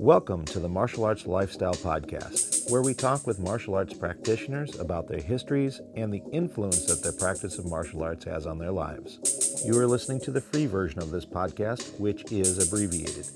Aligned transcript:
Welcome 0.00 0.44
to 0.44 0.60
the 0.60 0.68
Martial 0.68 1.04
Arts 1.04 1.26
Lifestyle 1.26 1.74
Podcast, 1.74 2.70
where 2.70 2.82
we 2.82 2.94
talk 2.94 3.26
with 3.26 3.40
martial 3.40 3.74
arts 3.74 3.92
practitioners 3.92 4.78
about 4.78 5.08
their 5.08 5.20
histories 5.20 5.80
and 5.96 6.14
the 6.14 6.22
influence 6.30 6.84
that 6.84 7.02
their 7.02 7.10
practice 7.10 7.58
of 7.58 7.66
martial 7.66 8.04
arts 8.04 8.24
has 8.24 8.46
on 8.46 8.58
their 8.58 8.70
lives. 8.70 9.64
You 9.66 9.76
are 9.76 9.88
listening 9.88 10.20
to 10.20 10.30
the 10.30 10.40
free 10.40 10.66
version 10.66 11.00
of 11.00 11.10
this 11.10 11.26
podcast, 11.26 11.98
which 11.98 12.30
is 12.30 12.64
abbreviated. 12.64 13.26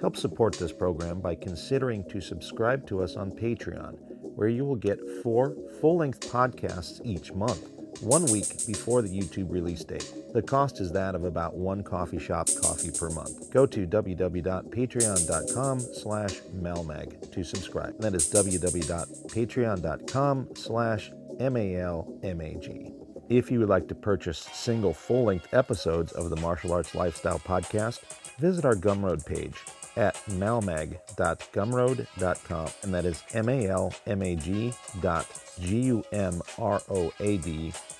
Help 0.00 0.16
support 0.16 0.58
this 0.58 0.72
program 0.72 1.20
by 1.20 1.36
considering 1.36 2.02
to 2.10 2.20
subscribe 2.20 2.84
to 2.88 3.00
us 3.00 3.14
on 3.14 3.30
Patreon, 3.30 3.94
where 4.34 4.48
you 4.48 4.64
will 4.64 4.74
get 4.74 4.98
four 5.22 5.54
full 5.80 5.98
length 5.98 6.32
podcasts 6.32 7.00
each 7.04 7.32
month 7.32 7.77
one 8.00 8.24
week 8.26 8.66
before 8.66 9.02
the 9.02 9.08
YouTube 9.08 9.50
release 9.50 9.84
date. 9.84 10.12
The 10.32 10.42
cost 10.42 10.80
is 10.80 10.90
that 10.92 11.14
of 11.14 11.24
about 11.24 11.56
one 11.56 11.82
coffee 11.82 12.18
shop 12.18 12.48
coffee 12.62 12.90
per 12.90 13.10
month. 13.10 13.50
Go 13.50 13.66
to 13.66 13.86
www.patreon.com 13.86 15.80
slash 15.80 16.40
malmag 16.56 17.30
to 17.32 17.44
subscribe. 17.44 18.00
That 18.00 18.14
is 18.14 18.32
www.patreon.com 18.32 20.48
slash 20.54 21.12
M-A-L-M-A-G. 21.40 22.92
If 23.28 23.50
you 23.50 23.58
would 23.60 23.68
like 23.68 23.88
to 23.88 23.94
purchase 23.94 24.38
single 24.38 24.94
full-length 24.94 25.52
episodes 25.52 26.12
of 26.12 26.30
the 26.30 26.36
Martial 26.36 26.72
Arts 26.72 26.94
Lifestyle 26.94 27.38
Podcast, 27.38 28.00
visit 28.38 28.64
our 28.64 28.74
Gumroad 28.74 29.26
page 29.26 29.56
at 29.98 30.14
malmag.gumroad.com, 30.28 32.68
and 32.82 32.94
that 32.94 33.04
is 33.04 33.22
M-A-L-M-A-G 33.34 34.72
dot 35.00 35.26
G-U-M-R-O-A-D 35.60 36.12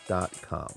dot 0.07 0.33
com. 0.41 0.73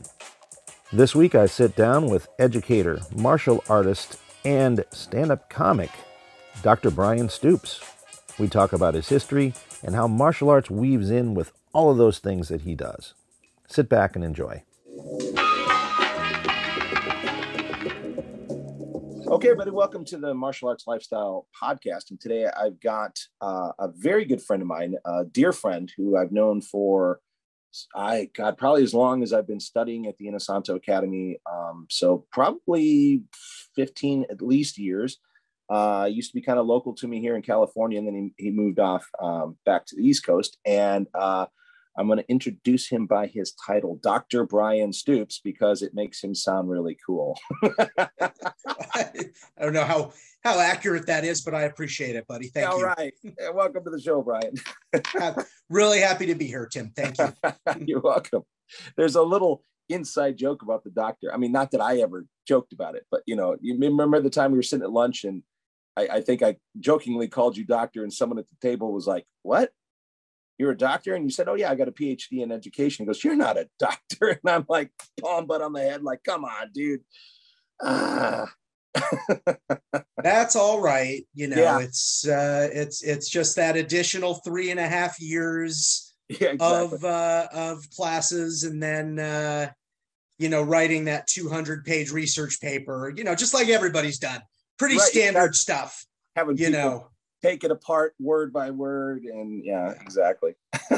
This 0.92 1.16
week 1.16 1.36
I 1.36 1.46
sit 1.46 1.78
down 1.78 2.08
with 2.08 2.28
educator, 2.38 3.00
martial 3.16 3.64
artist, 3.70 4.18
and 4.44 4.84
stand-up 4.92 5.50
comic, 5.50 5.92
Dr. 6.64 6.92
Brian 6.92 7.30
Stoops. 7.30 7.80
We 8.40 8.50
talk 8.50 8.74
about 8.74 8.96
his 8.96 9.08
history 9.08 9.54
and 9.84 9.96
how 9.96 10.08
martial 10.08 10.50
arts 10.50 10.70
weaves 10.70 11.10
in 11.12 11.34
with 11.34 11.54
all 11.72 11.92
of 11.92 11.98
those 11.98 12.20
things 12.20 12.50
that 12.50 12.60
he 12.62 12.76
does. 12.76 13.14
Sit 13.68 13.88
back 13.88 14.16
and 14.16 14.26
enjoy. 14.26 14.64
Okay, 19.32 19.48
everybody, 19.48 19.72
welcome 19.72 20.04
to 20.04 20.18
the 20.18 20.34
Martial 20.34 20.68
Arts 20.68 20.84
Lifestyle 20.88 21.48
Podcast. 21.58 22.10
And 22.10 22.20
today 22.20 22.48
I've 22.48 22.82
got 22.82 23.18
uh, 23.40 23.72
a 23.80 23.88
very 23.88 24.26
good 24.26 24.42
friend 24.42 24.62
of 24.62 24.68
mine, 24.68 24.96
a 25.06 25.24
dear 25.24 25.54
friend 25.54 25.90
who 25.96 26.18
I've 26.18 26.34
known 26.34 26.60
for, 26.60 27.22
I 27.96 28.30
God, 28.36 28.58
probably 28.58 28.84
as 28.84 28.94
long 28.94 29.24
as 29.24 29.32
I've 29.32 29.48
been 29.48 29.62
studying 29.62 30.06
at 30.08 30.18
the 30.18 30.26
Inosanto 30.26 30.76
Academy. 30.76 31.38
Um, 31.50 31.88
so 31.90 32.26
probably 32.34 33.24
15 33.78 34.26
at 34.30 34.42
least 34.42 34.78
years. 34.78 35.18
Uh, 35.70 36.10
used 36.12 36.32
to 36.32 36.36
be 36.36 36.42
kind 36.42 36.60
of 36.60 36.66
local 36.66 36.94
to 36.96 37.08
me 37.08 37.22
here 37.22 37.38
in 37.38 37.42
California, 37.42 38.00
and 38.00 38.08
then 38.08 38.34
he, 38.38 38.48
he 38.48 38.52
moved 38.52 38.80
off 38.80 39.08
um, 39.24 39.56
back 39.66 39.86
to 39.86 39.96
the 39.96 40.04
East 40.04 40.26
Coast. 40.26 40.58
And 40.66 41.08
uh, 41.14 41.46
I'm 41.98 42.08
going 42.08 42.20
to 42.20 42.30
introduce 42.30 42.88
him 42.88 43.06
by 43.06 43.28
his 43.28 43.54
title, 43.54 44.00
Dr. 44.02 44.46
Brian 44.46 44.94
Stoops, 44.94 45.42
because 45.44 45.82
it 45.82 45.94
makes 45.94 46.24
him 46.24 46.34
sound 46.34 46.70
really 46.70 46.98
cool. 47.06 47.38
I 47.98 49.10
don't 49.60 49.74
know 49.74 49.84
how 49.84 50.14
how 50.44 50.60
accurate 50.60 51.06
that 51.08 51.24
is, 51.24 51.42
but 51.42 51.54
I 51.54 51.64
appreciate 51.64 52.16
it, 52.16 52.26
buddy. 52.28 52.48
Thank 52.48 52.68
All 52.68 52.80
you. 52.80 52.88
All 52.88 52.96
right. 52.98 53.14
Welcome 53.54 53.84
to 53.84 53.92
the 53.92 54.02
show, 54.02 54.22
Brian. 54.22 54.54
really 55.70 56.00
happy 56.00 56.26
to 56.28 56.36
be 56.36 56.48
here, 56.48 56.66
Tim. 56.66 56.92
Thank 56.96 57.18
you. 57.20 57.34
You're 57.86 58.02
welcome. 58.02 58.44
There's 58.96 59.16
a 59.16 59.22
little 59.22 59.64
inside 59.90 60.38
joke 60.38 60.62
about 60.62 60.84
the 60.84 60.90
doctor. 60.90 61.32
I 61.34 61.38
mean, 61.38 61.52
not 61.52 61.72
that 61.72 61.82
I 61.82 61.98
ever 61.98 62.26
joked 62.48 62.74
about 62.74 62.96
it, 62.96 63.06
but 63.12 63.22
you 63.28 63.36
know, 63.36 63.58
you 63.62 63.78
remember 63.78 64.20
the 64.22 64.30
time 64.30 64.52
we 64.52 64.58
were 64.58 64.64
sitting 64.64 64.84
at 64.84 64.92
lunch 64.92 65.26
and 65.26 65.44
I, 65.98 66.08
I 66.08 66.22
think 66.22 66.42
I 66.42 66.56
jokingly 66.80 67.28
called 67.28 67.58
you 67.58 67.66
doctor, 67.66 68.04
and 68.04 68.14
someone 68.14 68.40
at 68.40 68.46
the 68.50 68.56
table 68.68 68.94
was 68.94 69.08
like, 69.08 69.26
"What? 69.42 69.72
You're 70.62 70.72
a 70.72 70.78
doctor 70.78 71.16
and 71.16 71.26
you 71.26 71.32
said 71.32 71.50
oh 71.50 71.56
yeah 71.56 71.72
i 71.72 71.76
got 71.76 71.88
a 71.88 71.92
phd 71.92 72.28
in 72.32 72.52
education 72.52 73.04
he 73.04 73.08
goes 73.08 73.24
you're 73.24 73.36
not 73.36 73.58
a 73.58 73.68
doctor 73.80 74.30
and 74.30 74.40
i'm 74.46 74.66
like 74.70 74.92
palm 75.20 75.48
butt 75.48 75.62
on 75.62 75.74
the 75.74 75.82
head 75.82 76.04
like 76.04 76.24
come 76.24 76.46
on 76.46 76.72
dude 76.72 77.02
ah. 77.82 78.48
that's 80.18 80.56
all 80.56 80.82
right 80.82 81.26
you 81.34 81.48
know 81.48 81.56
yeah. 81.56 81.80
it's 81.80 82.28
uh 82.28 82.68
it's 82.74 83.02
it's 83.02 83.30
just 83.30 83.56
that 83.56 83.76
additional 83.76 84.36
three 84.36 84.70
and 84.70 84.80
a 84.80 84.88
half 84.88 85.20
years 85.20 86.14
yeah, 86.30 86.50
exactly. 86.50 86.98
of 86.98 87.04
uh 87.06 87.48
of 87.54 87.90
classes 87.96 88.64
and 88.64 88.84
then 88.84 89.18
uh 89.18 89.70
you 90.38 90.50
know 90.50 90.62
writing 90.62 91.06
that 91.06 91.26
200 91.28 91.86
page 91.86 92.12
research 92.12 92.60
paper 92.60 93.14
you 93.16 93.24
know 93.24 93.34
just 93.34 93.54
like 93.54 93.70
everybody's 93.70 94.20
done 94.20 94.42
pretty 94.78 94.98
right. 94.98 95.06
standard 95.06 95.56
stuff 95.56 96.06
having 96.36 96.58
you 96.58 96.70
know 96.70 97.08
take 97.42 97.64
it 97.64 97.72
apart 97.72 98.14
word 98.20 98.54
by 98.54 98.72
word 98.72 99.24
and 99.24 99.64
yeah 99.66 99.94
exactly. 100.02 100.54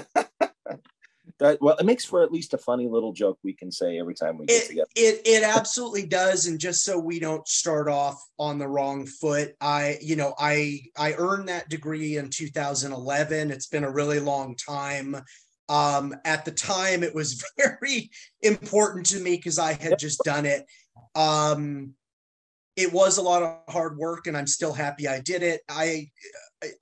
That 1.39 1.59
well 1.61 1.75
it 1.77 1.85
makes 1.85 2.05
for 2.05 2.21
at 2.23 2.31
least 2.31 2.53
a 2.53 2.57
funny 2.57 2.87
little 2.87 3.11
joke 3.11 3.39
we 3.43 3.53
can 3.53 3.71
say 3.71 3.97
every 3.99 4.13
time 4.13 4.37
we 4.37 4.45
get 4.45 4.63
it, 4.63 4.67
together. 4.67 4.89
it 4.95 5.21
it 5.25 5.43
absolutely 5.43 6.05
does 6.05 6.45
and 6.45 6.59
just 6.59 6.83
so 6.83 6.99
we 6.99 7.19
don't 7.19 7.47
start 7.47 7.89
off 7.89 8.23
on 8.37 8.59
the 8.59 8.67
wrong 8.67 9.05
foot 9.07 9.55
i 9.59 9.97
you 9.99 10.15
know 10.15 10.35
i 10.37 10.79
i 10.97 11.13
earned 11.13 11.49
that 11.49 11.69
degree 11.69 12.17
in 12.17 12.29
2011 12.29 13.49
it's 13.51 13.67
been 13.67 13.83
a 13.83 13.91
really 13.91 14.19
long 14.19 14.55
time. 14.55 15.15
Um 15.69 16.13
at 16.23 16.45
the 16.45 16.51
time 16.51 17.03
it 17.03 17.15
was 17.15 17.43
very 17.57 18.11
important 18.41 19.07
to 19.07 19.19
me 19.19 19.35
because 19.35 19.57
i 19.57 19.73
had 19.73 19.97
just 19.97 20.21
done 20.23 20.45
it. 20.45 20.65
Um 21.15 21.95
it 22.75 22.91
was 22.91 23.17
a 23.17 23.21
lot 23.21 23.43
of 23.43 23.73
hard 23.73 23.97
work 23.97 24.27
and 24.27 24.37
i'm 24.37 24.47
still 24.47 24.73
happy 24.73 25.07
i 25.07 25.19
did 25.19 25.43
it 25.43 25.61
i 25.69 26.07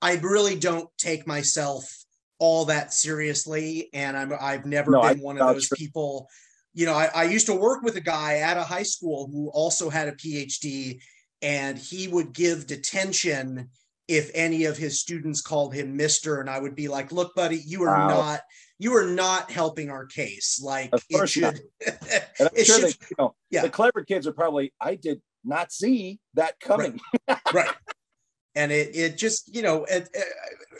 i 0.00 0.16
really 0.16 0.58
don't 0.58 0.88
take 0.98 1.26
myself 1.26 2.04
all 2.38 2.64
that 2.64 2.92
seriously 2.92 3.88
and 3.92 4.16
i'm 4.16 4.32
i've 4.40 4.66
never 4.66 4.92
no, 4.92 5.02
been 5.02 5.18
I, 5.18 5.22
one 5.22 5.38
of 5.38 5.54
those 5.54 5.68
true. 5.68 5.76
people 5.76 6.28
you 6.74 6.86
know 6.86 6.94
I, 6.94 7.10
I 7.14 7.24
used 7.24 7.46
to 7.46 7.54
work 7.54 7.82
with 7.82 7.96
a 7.96 8.00
guy 8.00 8.38
at 8.38 8.56
a 8.56 8.62
high 8.62 8.82
school 8.82 9.28
who 9.32 9.50
also 9.50 9.90
had 9.90 10.08
a 10.08 10.12
phd 10.12 11.00
and 11.42 11.78
he 11.78 12.08
would 12.08 12.32
give 12.32 12.66
detention 12.66 13.68
if 14.08 14.30
any 14.34 14.64
of 14.64 14.76
his 14.76 15.00
students 15.00 15.40
called 15.40 15.74
him 15.74 15.96
mister 15.96 16.40
and 16.40 16.48
i 16.50 16.58
would 16.58 16.74
be 16.74 16.88
like 16.88 17.12
look 17.12 17.34
buddy 17.34 17.60
you 17.64 17.82
are 17.82 17.96
wow. 17.96 18.08
not 18.08 18.40
you 18.78 18.96
are 18.96 19.06
not 19.06 19.50
helping 19.50 19.90
our 19.90 20.06
case 20.06 20.60
like 20.62 20.90
it 21.08 21.28
should, 21.28 21.60
it 21.80 22.64
sure 22.64 22.80
should 22.80 22.84
they, 22.84 23.06
you 23.10 23.16
know, 23.16 23.34
yeah. 23.50 23.62
the 23.62 23.70
clever 23.70 24.02
kids 24.02 24.26
are 24.26 24.32
probably 24.32 24.72
i 24.80 24.96
did 24.96 25.20
not 25.44 25.72
see 25.72 26.20
that 26.34 26.60
coming. 26.60 27.00
Right. 27.28 27.38
right. 27.54 27.74
And 28.54 28.70
it 28.70 28.94
it 28.94 29.18
just 29.18 29.54
you 29.54 29.62
know 29.62 29.84
it, 29.84 30.08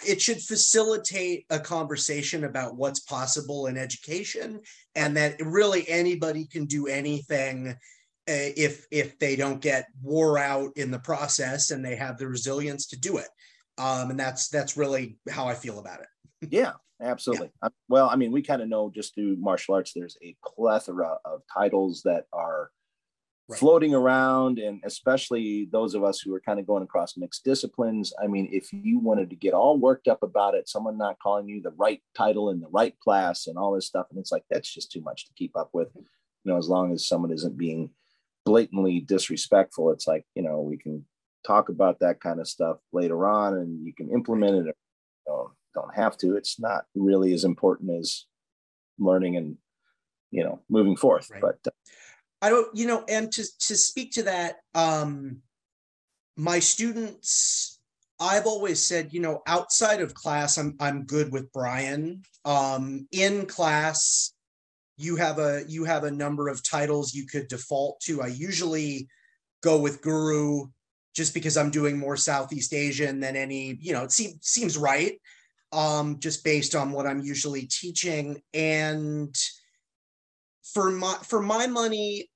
it 0.06 0.20
should 0.20 0.40
facilitate 0.40 1.46
a 1.48 1.58
conversation 1.58 2.44
about 2.44 2.76
what's 2.76 3.00
possible 3.00 3.66
in 3.66 3.78
education, 3.78 4.60
and 4.94 5.16
that 5.16 5.40
really 5.40 5.88
anybody 5.88 6.44
can 6.44 6.66
do 6.66 6.86
anything 6.86 7.76
uh, 8.28 8.54
if 8.56 8.86
if 8.90 9.18
they 9.18 9.36
don't 9.36 9.60
get 9.60 9.86
wore 10.00 10.38
out 10.38 10.70
in 10.76 10.90
the 10.90 10.98
process 10.98 11.70
and 11.70 11.84
they 11.84 11.96
have 11.96 12.18
the 12.18 12.28
resilience 12.28 12.86
to 12.86 13.00
do 13.00 13.16
it. 13.16 13.28
Um, 13.78 14.10
and 14.10 14.20
that's 14.20 14.48
that's 14.48 14.76
really 14.76 15.16
how 15.28 15.48
I 15.48 15.54
feel 15.54 15.78
about 15.78 16.00
it. 16.00 16.52
yeah, 16.52 16.72
absolutely. 17.00 17.50
Yeah. 17.62 17.70
Well, 17.88 18.08
I 18.08 18.16
mean, 18.16 18.30
we 18.30 18.42
kind 18.42 18.62
of 18.62 18.68
know 18.68 18.92
just 18.94 19.14
through 19.14 19.36
martial 19.38 19.74
arts, 19.74 19.92
there's 19.92 20.16
a 20.22 20.36
plethora 20.44 21.16
of 21.24 21.42
titles 21.52 22.02
that 22.04 22.26
are 22.32 22.70
right. 23.52 23.58
floating 23.58 23.94
around 23.94 24.58
and 24.58 24.80
especially 24.84 25.68
those 25.72 25.94
of 25.94 26.02
us 26.04 26.20
who 26.20 26.34
are 26.34 26.40
kind 26.40 26.58
of 26.58 26.66
going 26.66 26.82
across 26.82 27.16
mixed 27.16 27.44
disciplines 27.44 28.12
i 28.22 28.26
mean 28.26 28.48
if 28.52 28.72
you 28.72 28.98
wanted 28.98 29.30
to 29.30 29.36
get 29.36 29.54
all 29.54 29.78
worked 29.78 30.08
up 30.08 30.22
about 30.22 30.54
it 30.54 30.68
someone 30.68 30.98
not 30.98 31.18
calling 31.20 31.48
you 31.48 31.60
the 31.62 31.72
right 31.76 32.00
title 32.16 32.50
in 32.50 32.60
the 32.60 32.68
right 32.68 32.98
class 33.00 33.46
and 33.46 33.56
all 33.56 33.72
this 33.72 33.86
stuff 33.86 34.06
and 34.10 34.18
it's 34.18 34.32
like 34.32 34.44
that's 34.50 34.72
just 34.72 34.90
too 34.90 35.00
much 35.00 35.26
to 35.26 35.32
keep 35.34 35.56
up 35.56 35.70
with 35.72 35.88
you 35.94 36.02
know 36.44 36.58
as 36.58 36.68
long 36.68 36.92
as 36.92 37.06
someone 37.06 37.32
isn't 37.32 37.56
being 37.56 37.90
blatantly 38.44 39.00
disrespectful 39.00 39.90
it's 39.90 40.06
like 40.06 40.24
you 40.34 40.42
know 40.42 40.60
we 40.60 40.76
can 40.76 41.04
talk 41.46 41.68
about 41.68 41.98
that 42.00 42.20
kind 42.20 42.40
of 42.40 42.48
stuff 42.48 42.78
later 42.92 43.26
on 43.26 43.54
and 43.54 43.84
you 43.84 43.92
can 43.94 44.10
implement 44.10 44.56
it 44.56 44.60
or 44.60 44.64
you 44.66 44.72
know, 45.28 45.52
don't 45.74 45.94
have 45.94 46.16
to 46.16 46.36
it's 46.36 46.60
not 46.60 46.84
really 46.94 47.32
as 47.32 47.44
important 47.44 47.90
as 47.90 48.26
learning 48.98 49.36
and 49.36 49.56
you 50.30 50.42
know 50.42 50.60
moving 50.68 50.96
forth 50.96 51.30
right. 51.30 51.40
but 51.40 51.58
uh, 51.66 51.70
I 52.42 52.48
don't, 52.48 52.76
you 52.76 52.86
know, 52.86 53.04
and 53.08 53.30
to 53.32 53.44
to 53.60 53.76
speak 53.76 54.12
to 54.12 54.24
that, 54.24 54.56
um, 54.74 55.38
my 56.36 56.58
students, 56.58 57.78
I've 58.18 58.46
always 58.46 58.84
said, 58.84 59.12
you 59.12 59.20
know, 59.20 59.42
outside 59.46 60.00
of 60.00 60.12
class, 60.12 60.58
I'm 60.58 60.74
I'm 60.80 61.04
good 61.04 61.30
with 61.32 61.52
Brian. 61.52 62.22
Um, 62.44 63.06
in 63.12 63.46
class, 63.46 64.34
you 64.96 65.14
have 65.16 65.38
a 65.38 65.62
you 65.68 65.84
have 65.84 66.02
a 66.02 66.10
number 66.10 66.48
of 66.48 66.68
titles 66.68 67.14
you 67.14 67.26
could 67.26 67.46
default 67.46 68.00
to. 68.00 68.22
I 68.22 68.26
usually 68.26 69.08
go 69.62 69.80
with 69.80 70.02
Guru 70.02 70.66
just 71.14 71.34
because 71.34 71.56
I'm 71.56 71.70
doing 71.70 71.96
more 71.96 72.16
Southeast 72.16 72.74
Asian 72.74 73.20
than 73.20 73.36
any, 73.36 73.78
you 73.80 73.92
know, 73.92 74.02
it 74.02 74.12
seems 74.12 74.38
seems 74.42 74.76
right. 74.76 75.20
Um, 75.72 76.18
just 76.18 76.44
based 76.44 76.74
on 76.74 76.90
what 76.90 77.06
I'm 77.06 77.22
usually 77.22 77.66
teaching. 77.66 78.42
And 78.52 79.34
for 80.74 80.90
my 80.90 81.14
for 81.22 81.40
my 81.40 81.66
money, 81.66 82.28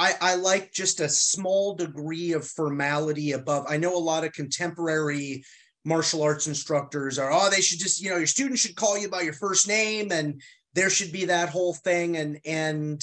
I, 0.00 0.14
I 0.20 0.34
like 0.36 0.72
just 0.72 1.00
a 1.00 1.08
small 1.10 1.74
degree 1.74 2.32
of 2.32 2.48
formality 2.48 3.32
above. 3.32 3.66
I 3.68 3.76
know 3.76 3.94
a 3.94 3.98
lot 3.98 4.24
of 4.24 4.32
contemporary 4.32 5.44
martial 5.84 6.22
arts 6.22 6.46
instructors 6.46 7.18
are, 7.18 7.30
oh, 7.30 7.50
they 7.50 7.60
should 7.60 7.78
just, 7.78 8.00
you 8.00 8.08
know, 8.08 8.16
your 8.16 8.26
students 8.26 8.62
should 8.62 8.76
call 8.76 8.96
you 8.96 9.10
by 9.10 9.20
your 9.20 9.34
first 9.34 9.68
name 9.68 10.10
and 10.10 10.40
there 10.72 10.88
should 10.88 11.12
be 11.12 11.26
that 11.26 11.50
whole 11.50 11.74
thing. 11.74 12.16
And, 12.16 12.40
and, 12.46 13.02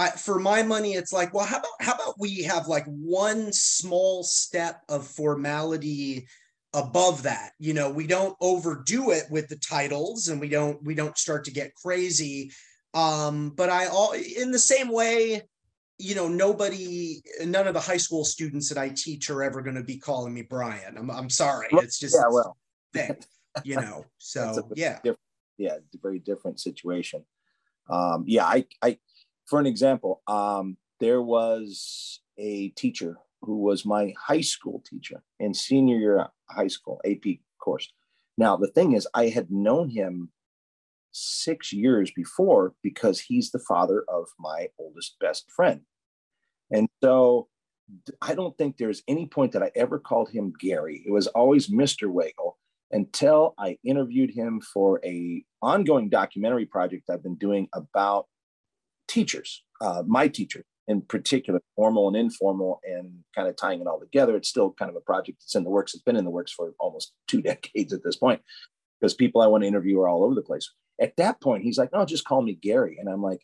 I, 0.00 0.10
for 0.10 0.38
my 0.38 0.62
money, 0.62 0.94
it's 0.94 1.12
like, 1.12 1.34
well, 1.34 1.44
how 1.44 1.58
about 1.58 1.72
how 1.80 1.94
about 1.94 2.20
we 2.20 2.42
have 2.44 2.68
like 2.68 2.86
one 2.86 3.52
small 3.52 4.22
step 4.22 4.82
of 4.88 5.08
formality 5.08 6.28
above 6.72 7.24
that? 7.24 7.50
You 7.58 7.74
know, 7.74 7.90
we 7.90 8.06
don't 8.06 8.36
overdo 8.40 9.10
it 9.10 9.24
with 9.28 9.48
the 9.48 9.56
titles, 9.56 10.28
and 10.28 10.40
we 10.40 10.48
don't 10.48 10.80
we 10.84 10.94
don't 10.94 11.18
start 11.18 11.44
to 11.46 11.50
get 11.50 11.74
crazy. 11.74 12.52
Um, 12.94 13.50
but 13.50 13.70
I 13.70 13.88
all 13.88 14.12
in 14.12 14.52
the 14.52 14.58
same 14.60 14.88
way, 14.88 15.42
you 15.98 16.14
know, 16.14 16.28
nobody, 16.28 17.20
none 17.44 17.66
of 17.66 17.74
the 17.74 17.80
high 17.80 17.96
school 17.96 18.24
students 18.24 18.68
that 18.68 18.78
I 18.78 18.90
teach 18.90 19.30
are 19.30 19.42
ever 19.42 19.60
going 19.62 19.76
to 19.76 19.82
be 19.82 19.98
calling 19.98 20.32
me 20.32 20.42
Brian. 20.42 20.96
I'm 20.96 21.10
I'm 21.10 21.30
sorry, 21.30 21.68
it's 21.72 21.98
just 21.98 22.16
yeah, 22.16 22.28
well, 22.30 22.56
thing, 22.92 23.16
you 23.64 23.76
know. 23.76 24.04
So 24.18 24.68
yeah, 24.74 24.98
yeah, 25.56 25.76
very 26.02 26.18
different 26.18 26.60
situation. 26.60 27.24
Um, 27.90 28.24
yeah, 28.26 28.44
I 28.44 28.64
I 28.82 28.98
for 29.46 29.58
an 29.58 29.66
example, 29.66 30.22
um, 30.28 30.76
there 31.00 31.22
was 31.22 32.20
a 32.36 32.68
teacher 32.70 33.16
who 33.42 33.58
was 33.58 33.84
my 33.84 34.12
high 34.18 34.40
school 34.40 34.82
teacher 34.88 35.22
in 35.40 35.54
senior 35.54 35.96
year 35.96 36.26
high 36.48 36.68
school 36.68 37.00
AP 37.04 37.38
course. 37.58 37.92
Now, 38.36 38.56
the 38.56 38.68
thing 38.68 38.92
is, 38.92 39.08
I 39.14 39.28
had 39.28 39.50
known 39.50 39.88
him 39.88 40.30
six 41.12 41.72
years 41.72 42.10
before 42.14 42.74
because 42.82 43.20
he's 43.20 43.50
the 43.50 43.58
father 43.58 44.04
of 44.08 44.28
my 44.38 44.68
oldest 44.78 45.16
best 45.20 45.50
friend. 45.50 45.82
And 46.70 46.88
so 47.02 47.48
I 48.20 48.34
don't 48.34 48.56
think 48.58 48.76
there's 48.76 49.02
any 49.08 49.26
point 49.26 49.52
that 49.52 49.62
I 49.62 49.70
ever 49.74 49.98
called 49.98 50.30
him 50.30 50.52
Gary. 50.60 51.02
It 51.06 51.10
was 51.10 51.26
always 51.28 51.68
Mr. 51.68 52.08
Wagle 52.10 52.58
until 52.90 53.54
I 53.58 53.78
interviewed 53.84 54.30
him 54.30 54.60
for 54.60 55.00
a 55.04 55.44
ongoing 55.62 56.08
documentary 56.08 56.66
project 56.66 57.10
I've 57.10 57.22
been 57.22 57.36
doing 57.36 57.68
about 57.74 58.26
teachers, 59.08 59.64
uh, 59.80 60.02
my 60.06 60.28
teacher 60.28 60.64
in 60.88 61.02
particular, 61.02 61.60
formal 61.76 62.08
and 62.08 62.16
informal, 62.16 62.80
and 62.82 63.12
kind 63.34 63.46
of 63.46 63.56
tying 63.56 63.80
it 63.80 63.86
all 63.86 64.00
together. 64.00 64.34
It's 64.36 64.48
still 64.48 64.72
kind 64.72 64.88
of 64.88 64.96
a 64.96 65.00
project 65.00 65.40
that's 65.40 65.54
in 65.54 65.62
the 65.62 65.70
works. 65.70 65.92
It's 65.92 66.02
been 66.02 66.16
in 66.16 66.24
the 66.24 66.30
works 66.30 66.50
for 66.50 66.72
almost 66.80 67.12
two 67.28 67.42
decades 67.42 67.92
at 67.92 68.02
this 68.02 68.16
point 68.16 68.40
because 68.98 69.14
people 69.14 69.42
I 69.42 69.46
want 69.46 69.62
to 69.62 69.68
interview 69.68 70.00
are 70.00 70.08
all 70.08 70.24
over 70.24 70.34
the 70.34 70.42
place. 70.42 70.72
At 71.00 71.16
that 71.16 71.40
point, 71.40 71.62
he's 71.62 71.78
like, 71.78 71.92
"No, 71.92 72.04
just 72.04 72.24
call 72.24 72.42
me 72.42 72.54
Gary," 72.54 72.98
and 72.98 73.08
I'm 73.08 73.22
like, 73.22 73.42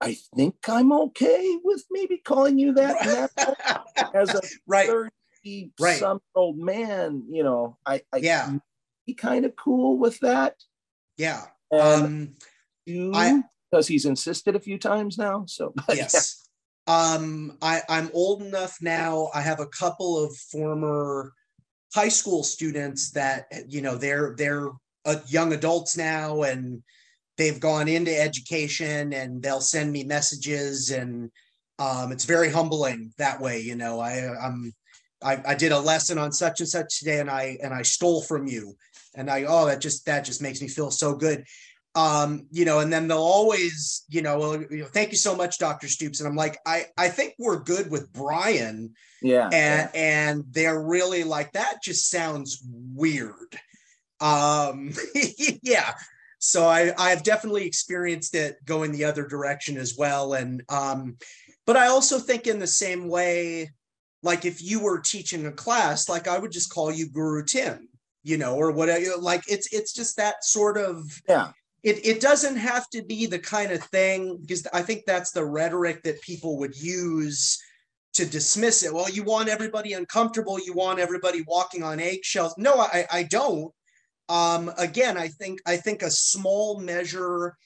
"I 0.00 0.16
think 0.36 0.56
I'm 0.68 0.92
okay 0.92 1.58
with 1.62 1.84
maybe 1.90 2.18
calling 2.18 2.58
you 2.58 2.74
that 2.74 3.30
as 4.14 4.34
a 4.34 4.42
right. 4.66 4.86
30 4.86 5.72
right. 5.80 5.98
some 5.98 6.20
old 6.34 6.58
man." 6.58 7.24
You 7.30 7.44
know, 7.44 7.78
I, 7.86 8.02
I 8.12 8.18
yeah, 8.18 8.52
be 9.06 9.14
kind 9.14 9.44
of 9.44 9.56
cool 9.56 9.98
with 9.98 10.20
that. 10.20 10.54
Yeah. 11.16 11.44
Um, 11.72 12.36
you, 12.84 13.12
I 13.14 13.42
because 13.70 13.88
he's 13.88 14.04
insisted 14.04 14.56
a 14.56 14.60
few 14.60 14.78
times 14.78 15.18
now. 15.18 15.44
So 15.46 15.74
yes. 15.94 16.42
Yeah. 16.42 16.42
Um, 16.88 17.58
I, 17.62 17.82
I'm 17.88 18.10
old 18.14 18.42
enough 18.42 18.78
now. 18.80 19.30
I 19.34 19.40
have 19.40 19.58
a 19.58 19.66
couple 19.66 20.22
of 20.22 20.36
former 20.36 21.32
high 21.92 22.08
school 22.08 22.44
students 22.44 23.10
that 23.12 23.46
you 23.68 23.80
know 23.80 23.96
they're 23.96 24.34
they're 24.36 24.70
uh, 25.06 25.16
young 25.26 25.52
adults 25.52 25.96
now 25.96 26.42
and 26.42 26.82
they've 27.38 27.60
gone 27.60 27.88
into 27.88 28.14
education 28.14 29.12
and 29.12 29.42
they'll 29.42 29.60
send 29.60 29.92
me 29.92 30.04
messages 30.04 30.90
and 30.90 31.30
um, 31.78 32.12
it's 32.12 32.24
very 32.24 32.50
humbling 32.50 33.12
that 33.18 33.40
way 33.40 33.60
you 33.60 33.76
know 33.76 34.00
i 34.00 34.34
i'm 34.42 34.72
I, 35.22 35.40
I 35.46 35.54
did 35.54 35.72
a 35.72 35.78
lesson 35.78 36.18
on 36.18 36.32
such 36.32 36.60
and 36.60 36.68
such 36.68 36.98
today 36.98 37.20
and 37.20 37.30
i 37.30 37.56
and 37.62 37.72
i 37.72 37.82
stole 37.82 38.22
from 38.22 38.46
you 38.46 38.76
and 39.14 39.30
i 39.30 39.44
oh 39.44 39.66
that 39.66 39.80
just 39.80 40.04
that 40.06 40.24
just 40.24 40.42
makes 40.42 40.60
me 40.60 40.68
feel 40.68 40.90
so 40.90 41.14
good 41.14 41.44
um, 41.96 42.46
you 42.52 42.66
know, 42.66 42.80
and 42.80 42.92
then 42.92 43.08
they'll 43.08 43.16
always, 43.16 44.04
you 44.10 44.20
know, 44.20 44.38
well, 44.38 44.60
you 44.70 44.82
know, 44.82 44.84
thank 44.84 45.12
you 45.12 45.16
so 45.16 45.34
much, 45.34 45.58
Dr. 45.58 45.88
Stoops. 45.88 46.20
And 46.20 46.28
I'm 46.28 46.36
like, 46.36 46.58
I, 46.66 46.84
I 46.98 47.08
think 47.08 47.34
we're 47.38 47.60
good 47.60 47.90
with 47.90 48.12
Brian. 48.12 48.92
Yeah. 49.22 49.46
And, 49.46 49.52
yeah. 49.52 49.90
and 49.94 50.44
they're 50.50 50.82
really 50.82 51.24
like, 51.24 51.52
that 51.52 51.82
just 51.82 52.10
sounds 52.10 52.62
weird. 52.94 53.58
Um, 54.20 54.92
yeah. 55.62 55.92
So 56.38 56.66
I, 56.66 56.92
I've 56.98 57.22
definitely 57.22 57.66
experienced 57.66 58.34
it 58.34 58.64
going 58.64 58.92
the 58.92 59.04
other 59.04 59.26
direction 59.26 59.76
as 59.76 59.96
well. 59.96 60.34
And, 60.34 60.62
um, 60.68 61.16
but 61.66 61.76
I 61.76 61.88
also 61.88 62.18
think 62.18 62.46
in 62.46 62.58
the 62.58 62.66
same 62.66 63.08
way, 63.08 63.70
like 64.22 64.44
if 64.44 64.62
you 64.62 64.80
were 64.80 65.00
teaching 65.00 65.46
a 65.46 65.52
class, 65.52 66.08
like 66.08 66.28
I 66.28 66.38
would 66.38 66.52
just 66.52 66.72
call 66.72 66.92
you 66.92 67.08
Guru 67.08 67.44
Tim, 67.44 67.88
you 68.22 68.36
know, 68.36 68.54
or 68.54 68.70
whatever. 68.70 69.16
Like 69.18 69.44
it's, 69.48 69.72
it's 69.72 69.92
just 69.92 70.16
that 70.16 70.44
sort 70.44 70.78
of, 70.78 71.04
yeah 71.28 71.52
it, 71.86 72.04
it 72.04 72.20
doesn't 72.20 72.56
have 72.56 72.90
to 72.90 73.02
be 73.02 73.26
the 73.26 73.38
kind 73.38 73.70
of 73.70 73.80
thing 73.80 74.38
because 74.40 74.66
I 74.72 74.82
think 74.82 75.04
that's 75.06 75.30
the 75.30 75.44
rhetoric 75.44 76.02
that 76.02 76.20
people 76.20 76.58
would 76.58 76.76
use 76.76 77.62
to 78.14 78.26
dismiss 78.26 78.82
it. 78.82 78.92
Well, 78.92 79.08
you 79.08 79.22
want 79.22 79.48
everybody 79.48 79.92
uncomfortable, 79.92 80.58
you 80.58 80.72
want 80.72 80.98
everybody 80.98 81.44
walking 81.46 81.84
on 81.84 82.00
eggshells. 82.00 82.56
No, 82.58 82.80
I, 82.80 83.06
I 83.12 83.22
don't. 83.22 83.72
Um, 84.28 84.72
again, 84.78 85.16
I 85.16 85.28
think 85.28 85.60
I 85.66 85.76
think 85.76 86.02
a 86.02 86.10
small 86.10 86.80
measure 86.80 87.56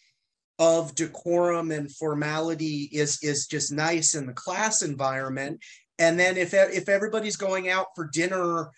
of 0.59 0.95
decorum 0.95 1.71
and 1.71 1.91
formality 1.91 2.89
is 2.93 3.19
is 3.23 3.47
just 3.47 3.73
nice 3.73 4.15
in 4.15 4.27
the 4.27 4.35
class 4.35 4.83
environment. 4.83 5.63
And 5.99 6.19
then 6.19 6.37
if 6.37 6.53
if 6.55 6.89
everybody's 6.89 7.37
going 7.37 7.69
out 7.69 7.87
for 7.95 8.09
dinner 8.13 8.71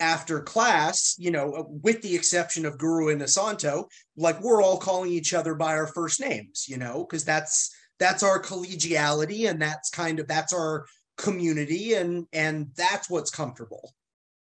after 0.00 0.40
class, 0.40 1.14
you 1.18 1.30
know, 1.30 1.66
with 1.82 2.02
the 2.02 2.14
exception 2.14 2.64
of 2.66 2.78
Guru 2.78 3.08
and 3.08 3.20
Inosanto, 3.20 3.86
like 4.16 4.40
we're 4.40 4.62
all 4.62 4.78
calling 4.78 5.10
each 5.10 5.34
other 5.34 5.54
by 5.54 5.72
our 5.72 5.88
first 5.88 6.20
names, 6.20 6.66
you 6.68 6.76
know, 6.76 7.04
because 7.04 7.24
that's 7.24 7.74
that's 7.98 8.22
our 8.22 8.40
collegiality 8.40 9.48
and 9.50 9.60
that's 9.60 9.90
kind 9.90 10.20
of 10.20 10.28
that's 10.28 10.52
our 10.52 10.86
community 11.16 11.94
and 11.94 12.26
and 12.32 12.68
that's 12.76 13.10
what's 13.10 13.30
comfortable. 13.30 13.92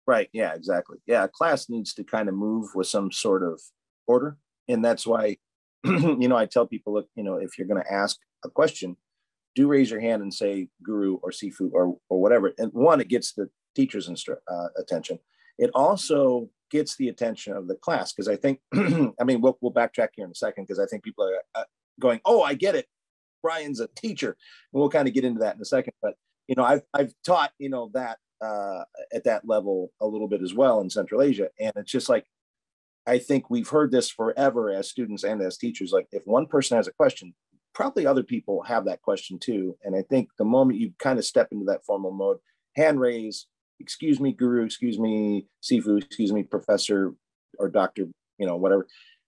Right. 0.06 0.28
Yeah, 0.32 0.54
exactly. 0.54 0.98
Yeah, 1.06 1.26
class 1.26 1.68
needs 1.70 1.94
to 1.94 2.04
kind 2.04 2.28
of 2.28 2.34
move 2.34 2.68
with 2.74 2.86
some 2.86 3.10
sort 3.10 3.42
of 3.42 3.60
order. 4.06 4.36
And 4.68 4.84
that's 4.84 5.06
why, 5.06 5.38
you 5.84 6.28
know, 6.28 6.36
I 6.36 6.46
tell 6.46 6.66
people, 6.66 6.92
look, 6.94 7.08
you 7.14 7.22
know, 7.22 7.36
if 7.36 7.58
you're 7.58 7.66
going 7.66 7.82
to 7.82 7.92
ask 7.92 8.18
a 8.44 8.50
question, 8.50 8.96
do 9.54 9.66
raise 9.66 9.90
your 9.90 10.00
hand 10.00 10.22
and 10.22 10.34
say 10.34 10.68
guru 10.82 11.16
or 11.22 11.30
sifu 11.30 11.70
or 11.72 11.96
or 12.08 12.20
whatever. 12.20 12.52
And 12.58 12.72
one, 12.72 13.00
it 13.00 13.08
gets 13.08 13.32
the 13.32 13.48
teacher's 13.74 14.08
instru- 14.08 14.36
uh, 14.50 14.68
attention 14.76 15.18
it 15.58 15.70
also 15.74 16.48
gets 16.70 16.96
the 16.96 17.08
attention 17.08 17.52
of 17.56 17.68
the 17.68 17.74
class 17.74 18.12
because 18.12 18.28
I 18.28 18.36
think, 18.36 18.60
I 18.74 19.24
mean, 19.24 19.40
we'll, 19.40 19.58
we'll 19.60 19.72
backtrack 19.72 20.08
here 20.14 20.24
in 20.24 20.30
a 20.30 20.34
second 20.34 20.64
because 20.64 20.80
I 20.80 20.86
think 20.86 21.04
people 21.04 21.24
are 21.24 21.60
uh, 21.60 21.64
going, 22.00 22.20
oh, 22.24 22.42
I 22.42 22.54
get 22.54 22.74
it. 22.74 22.86
Brian's 23.42 23.80
a 23.80 23.88
teacher. 23.94 24.36
And 24.72 24.80
we'll 24.80 24.88
kind 24.88 25.06
of 25.06 25.14
get 25.14 25.24
into 25.24 25.40
that 25.40 25.54
in 25.54 25.62
a 25.62 25.66
second. 25.66 25.92
But, 26.02 26.14
you 26.48 26.54
know, 26.56 26.64
I've, 26.64 26.82
I've 26.92 27.12
taught, 27.24 27.52
you 27.58 27.68
know, 27.68 27.90
that 27.94 28.18
uh, 28.42 28.84
at 29.12 29.24
that 29.24 29.46
level 29.46 29.92
a 30.00 30.06
little 30.06 30.28
bit 30.28 30.42
as 30.42 30.54
well 30.54 30.80
in 30.80 30.90
Central 30.90 31.22
Asia. 31.22 31.48
And 31.60 31.72
it's 31.76 31.92
just 31.92 32.08
like, 32.08 32.24
I 33.06 33.18
think 33.18 33.50
we've 33.50 33.68
heard 33.68 33.90
this 33.90 34.10
forever 34.10 34.70
as 34.70 34.88
students 34.88 35.24
and 35.24 35.42
as 35.42 35.58
teachers. 35.58 35.92
Like, 35.92 36.08
if 36.12 36.22
one 36.26 36.46
person 36.46 36.76
has 36.76 36.88
a 36.88 36.92
question, 36.92 37.34
probably 37.74 38.06
other 38.06 38.22
people 38.22 38.62
have 38.62 38.86
that 38.86 39.02
question 39.02 39.38
too. 39.38 39.76
And 39.82 39.94
I 39.94 40.02
think 40.02 40.30
the 40.38 40.44
moment 40.44 40.78
you 40.78 40.92
kind 40.98 41.18
of 41.18 41.24
step 41.24 41.48
into 41.52 41.66
that 41.66 41.84
formal 41.84 42.12
mode, 42.12 42.38
hand 42.76 43.00
raise, 43.00 43.46
excuse 43.80 44.20
me, 44.20 44.32
guru, 44.32 44.64
excuse 44.64 44.98
me, 44.98 45.46
Sifu, 45.62 46.02
excuse 46.02 46.32
me, 46.32 46.44
professor 46.44 47.12
or 47.58 47.68
doctor, 47.68 48.06
you 48.38 48.46
know, 48.46 48.56
whatever. 48.56 48.86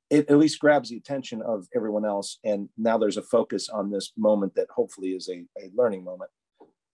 It 0.08 0.30
at 0.30 0.38
least 0.38 0.60
grabs 0.60 0.88
the 0.88 0.96
attention 0.96 1.42
of 1.42 1.66
everyone 1.74 2.04
else. 2.04 2.38
And 2.44 2.68
now 2.78 2.96
there's 2.96 3.16
a 3.16 3.22
focus 3.22 3.68
on 3.68 3.90
this 3.90 4.12
moment 4.16 4.54
that 4.54 4.68
hopefully 4.74 5.08
is 5.10 5.28
a, 5.28 5.44
a 5.60 5.70
learning 5.74 6.04
moment. 6.04 6.30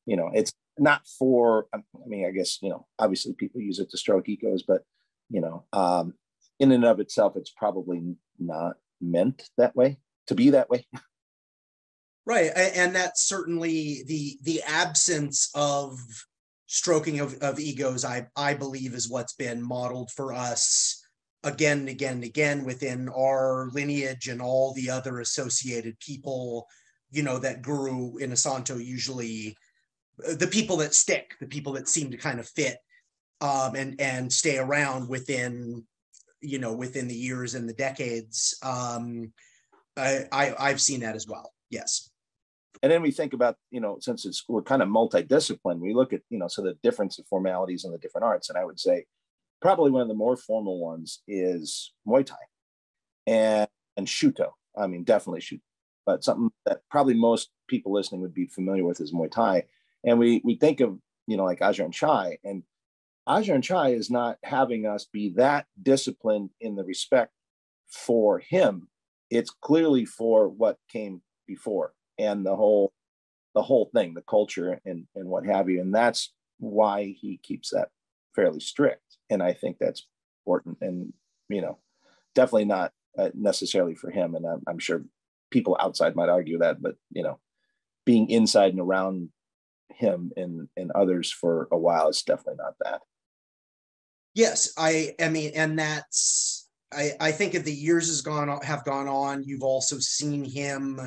You 0.06 0.16
know, 0.16 0.30
it's 0.32 0.52
not 0.78 1.06
for, 1.06 1.66
I 1.74 1.78
mean, 2.06 2.26
I 2.26 2.30
guess, 2.30 2.58
you 2.62 2.70
know, 2.70 2.86
obviously 2.98 3.34
people 3.34 3.60
use 3.60 3.78
it 3.78 3.90
to 3.90 3.98
stroke 3.98 4.28
egos, 4.28 4.62
but, 4.62 4.82
you 5.30 5.40
know, 5.40 5.64
um, 5.72 6.14
in 6.58 6.72
and 6.72 6.84
of 6.84 7.00
itself, 7.00 7.36
it's 7.36 7.50
probably 7.50 8.16
not 8.38 8.76
meant 9.00 9.50
that 9.58 9.74
way 9.76 9.98
to 10.28 10.34
be 10.34 10.50
that 10.50 10.70
way. 10.70 10.86
Right. 12.24 12.52
And 12.54 12.94
that's 12.94 13.24
certainly 13.24 14.04
the 14.06 14.38
the 14.44 14.62
absence 14.62 15.50
of 15.56 15.98
stroking 16.66 17.20
of, 17.20 17.34
of 17.42 17.58
egos, 17.58 18.04
I, 18.04 18.28
I 18.36 18.54
believe, 18.54 18.94
is 18.94 19.10
what's 19.10 19.34
been 19.34 19.60
modeled 19.60 20.10
for 20.12 20.32
us 20.32 21.04
again 21.44 21.80
and 21.80 21.88
again 21.88 22.14
and 22.14 22.24
again 22.24 22.64
within 22.64 23.08
our 23.08 23.68
lineage 23.72 24.28
and 24.28 24.40
all 24.40 24.72
the 24.72 24.88
other 24.88 25.20
associated 25.20 25.98
people, 25.98 26.66
you 27.10 27.22
know, 27.22 27.38
that 27.38 27.62
Guru 27.62 28.14
Inosanto 28.14 28.82
usually, 28.82 29.56
the 30.38 30.46
people 30.46 30.76
that 30.78 30.94
stick, 30.94 31.34
the 31.40 31.46
people 31.46 31.72
that 31.74 31.88
seem 31.88 32.10
to 32.10 32.16
kind 32.16 32.40
of 32.40 32.48
fit 32.48 32.78
um, 33.40 33.74
and, 33.74 34.00
and 34.00 34.32
stay 34.32 34.58
around 34.58 35.08
within, 35.08 35.84
you 36.40 36.58
know, 36.58 36.72
within 36.72 37.08
the 37.08 37.14
years 37.14 37.54
and 37.54 37.68
the 37.68 37.74
decades. 37.74 38.58
Um, 38.62 39.32
I, 39.96 40.24
I, 40.32 40.54
I've 40.58 40.80
seen 40.80 41.00
that 41.00 41.16
as 41.16 41.26
well. 41.26 41.52
Yes. 41.70 42.10
and 42.82 42.90
then 42.90 43.02
we 43.02 43.10
think 43.10 43.32
about 43.32 43.56
you 43.70 43.80
know 43.80 43.96
since 44.00 44.26
it's 44.26 44.44
we're 44.48 44.62
kind 44.62 44.82
of 44.82 44.88
multidiscipline 44.88 45.78
we 45.80 45.94
look 45.94 46.12
at 46.12 46.20
you 46.30 46.38
know 46.38 46.48
so 46.48 46.62
the 46.62 46.74
difference 46.82 47.18
of 47.18 47.26
formalities 47.26 47.84
in 47.84 47.92
the 47.92 47.98
different 47.98 48.24
arts 48.24 48.48
and 48.48 48.58
i 48.58 48.64
would 48.64 48.80
say 48.80 49.04
probably 49.60 49.90
one 49.90 50.02
of 50.02 50.08
the 50.08 50.14
more 50.14 50.36
formal 50.36 50.78
ones 50.80 51.22
is 51.26 51.92
muay 52.06 52.24
thai 52.24 52.36
and 53.26 53.68
and 53.96 54.06
shooto 54.06 54.50
i 54.76 54.86
mean 54.86 55.04
definitely 55.04 55.40
shooto 55.40 55.60
but 56.04 56.24
something 56.24 56.50
that 56.66 56.80
probably 56.90 57.14
most 57.14 57.50
people 57.68 57.92
listening 57.92 58.20
would 58.20 58.34
be 58.34 58.46
familiar 58.46 58.84
with 58.84 59.00
is 59.00 59.12
muay 59.12 59.30
thai 59.30 59.64
and 60.04 60.18
we 60.18 60.40
we 60.44 60.56
think 60.56 60.80
of 60.80 60.98
you 61.26 61.36
know 61.36 61.44
like 61.44 61.60
Ajahn 61.60 61.92
Chai 61.92 62.38
and 62.44 62.62
Ajahn 63.28 63.62
Chai 63.62 63.90
is 63.90 64.10
not 64.10 64.38
having 64.42 64.86
us 64.86 65.06
be 65.12 65.32
that 65.36 65.66
disciplined 65.80 66.50
in 66.60 66.74
the 66.74 66.84
respect 66.84 67.32
for 67.88 68.40
him. 68.40 68.88
It's 69.30 69.50
clearly 69.50 70.04
for 70.04 70.48
what 70.48 70.78
came 70.90 71.22
before 71.46 71.92
and 72.18 72.44
the 72.44 72.56
whole 72.56 72.92
the 73.54 73.62
whole 73.62 73.90
thing 73.94 74.14
the 74.14 74.22
culture 74.22 74.80
and 74.84 75.06
and 75.14 75.28
what 75.28 75.46
have 75.46 75.68
you. 75.68 75.80
And 75.80 75.94
that's 75.94 76.32
why 76.58 77.14
he 77.18 77.38
keeps 77.42 77.70
that 77.70 77.90
fairly 78.34 78.60
strict. 78.60 79.18
And 79.30 79.42
i 79.42 79.52
think 79.52 79.78
that's 79.78 80.06
important 80.44 80.78
and 80.80 81.12
you 81.48 81.60
know 81.60 81.78
definitely 82.34 82.64
not 82.64 82.92
uh, 83.18 83.30
necessarily 83.34 83.94
for 83.94 84.10
him. 84.10 84.34
And 84.34 84.46
I'm, 84.46 84.62
I'm 84.66 84.78
sure 84.78 85.04
people 85.50 85.76
outside 85.78 86.16
might 86.16 86.30
argue 86.30 86.58
that 86.58 86.82
but 86.82 86.96
you 87.10 87.22
know 87.22 87.38
being 88.04 88.28
inside 88.30 88.72
and 88.72 88.80
around 88.80 89.28
him 89.96 90.32
and 90.36 90.68
and 90.76 90.90
others 90.92 91.30
for 91.30 91.68
a 91.72 91.78
while 91.78 92.08
is 92.08 92.22
definitely 92.22 92.62
not 92.62 92.74
that 92.80 93.00
yes 94.34 94.72
i 94.78 95.14
i 95.20 95.28
mean 95.28 95.52
and 95.54 95.78
that's 95.78 96.68
i 96.92 97.10
i 97.20 97.32
think 97.32 97.54
if 97.54 97.64
the 97.64 97.72
years 97.72 98.08
has 98.08 98.22
gone 98.22 98.48
have 98.62 98.84
gone 98.84 99.08
on 99.08 99.42
you've 99.44 99.62
also 99.62 99.98
seen 99.98 100.44
him 100.44 101.00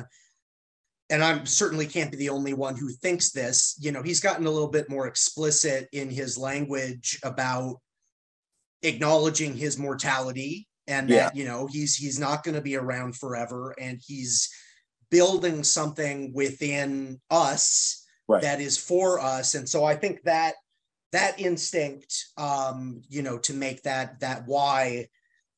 and 1.10 1.22
i'm 1.22 1.46
certainly 1.46 1.86
can't 1.86 2.10
be 2.10 2.16
the 2.16 2.28
only 2.28 2.54
one 2.54 2.76
who 2.76 2.88
thinks 2.88 3.30
this, 3.30 3.76
you 3.80 3.92
know, 3.92 4.02
he's 4.02 4.20
gotten 4.20 4.46
a 4.46 4.50
little 4.50 4.68
bit 4.68 4.90
more 4.90 5.06
explicit 5.06 5.88
in 5.92 6.10
his 6.10 6.36
language 6.36 7.18
about 7.22 7.76
acknowledging 8.82 9.56
his 9.56 9.78
mortality 9.78 10.68
and 10.86 11.08
yeah. 11.08 11.16
that, 11.16 11.36
you 11.36 11.44
know, 11.44 11.66
he's 11.66 11.96
he's 11.96 12.18
not 12.18 12.42
going 12.42 12.54
to 12.54 12.60
be 12.60 12.76
around 12.76 13.16
forever 13.16 13.74
and 13.80 14.00
he's 14.04 14.48
building 15.10 15.62
something 15.62 16.32
within 16.34 17.20
us 17.30 18.05
right. 18.28 18.42
that 18.42 18.60
is 18.60 18.78
for 18.78 19.20
us. 19.20 19.54
And 19.54 19.68
so 19.68 19.84
I 19.84 19.94
think 19.94 20.22
that 20.24 20.54
that 21.12 21.40
instinct 21.40 22.26
um, 22.36 23.02
you 23.08 23.22
know, 23.22 23.38
to 23.38 23.54
make 23.54 23.82
that 23.82 24.20
that 24.20 24.46
why 24.46 25.08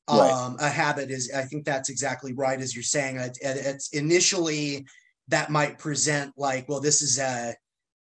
um 0.07 0.57
right. 0.57 0.57
a 0.61 0.71
habit 0.71 1.11
is 1.11 1.31
I 1.35 1.43
think 1.43 1.65
that's 1.65 1.91
exactly 1.91 2.33
right 2.33 2.61
as 2.61 2.75
you're 2.75 2.83
saying. 2.83 3.17
It, 3.17 3.39
it's 3.43 3.91
initially 3.91 4.87
that 5.29 5.51
might 5.51 5.79
present 5.79 6.33
like, 6.37 6.69
well, 6.69 6.81
this 6.81 7.03
is 7.03 7.19
a 7.19 7.55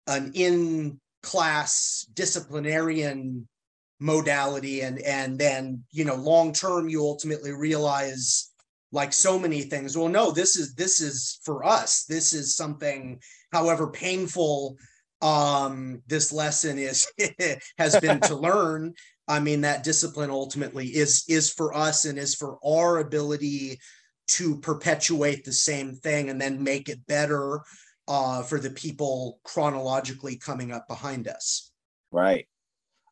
an 0.07 0.31
in 0.33 1.00
class 1.22 2.05
disciplinarian 2.13 3.48
modality 4.00 4.81
and 4.81 5.00
and 5.00 5.39
then 5.39 5.81
you 5.91 6.03
know 6.03 6.15
long 6.15 6.51
term 6.51 6.89
you 6.89 7.01
ultimately 7.01 7.53
realize 7.53 8.51
like 8.94 9.12
so 9.12 9.38
many 9.38 9.62
things 9.62 9.98
well 9.98 10.08
no 10.08 10.32
this 10.32 10.56
is 10.56 10.74
this 10.76 11.02
is 11.02 11.40
for 11.44 11.66
us 11.66 12.06
this 12.06 12.32
is 12.32 12.56
something 12.56 13.20
however 13.52 13.88
painful 13.88 14.78
um 15.22 16.02
this 16.08 16.32
lesson 16.32 16.78
is 16.78 17.06
has 17.78 18.00
been 18.00 18.22
to 18.22 18.36
learn 18.36 18.94
i 19.28 19.40
mean 19.40 19.62
that 19.62 19.84
discipline 19.84 20.30
ultimately 20.30 20.88
is 20.88 21.26
is 21.28 21.52
for 21.52 21.76
us 21.76 22.06
and 22.06 22.18
is 22.18 22.36
for 22.36 22.58
our 22.66 23.00
ability 23.00 23.78
to 24.28 24.58
perpetuate 24.60 25.44
the 25.44 25.52
same 25.52 25.94
thing 25.96 26.30
and 26.30 26.40
then 26.40 26.64
make 26.64 26.88
it 26.88 27.06
better 27.08 27.62
uh, 28.08 28.44
for 28.44 28.60
the 28.60 28.70
people 28.70 29.40
chronologically 29.44 30.38
coming 30.38 30.72
up 30.72 30.88
behind 30.88 31.28
us. 31.28 31.72
Right. 32.12 32.48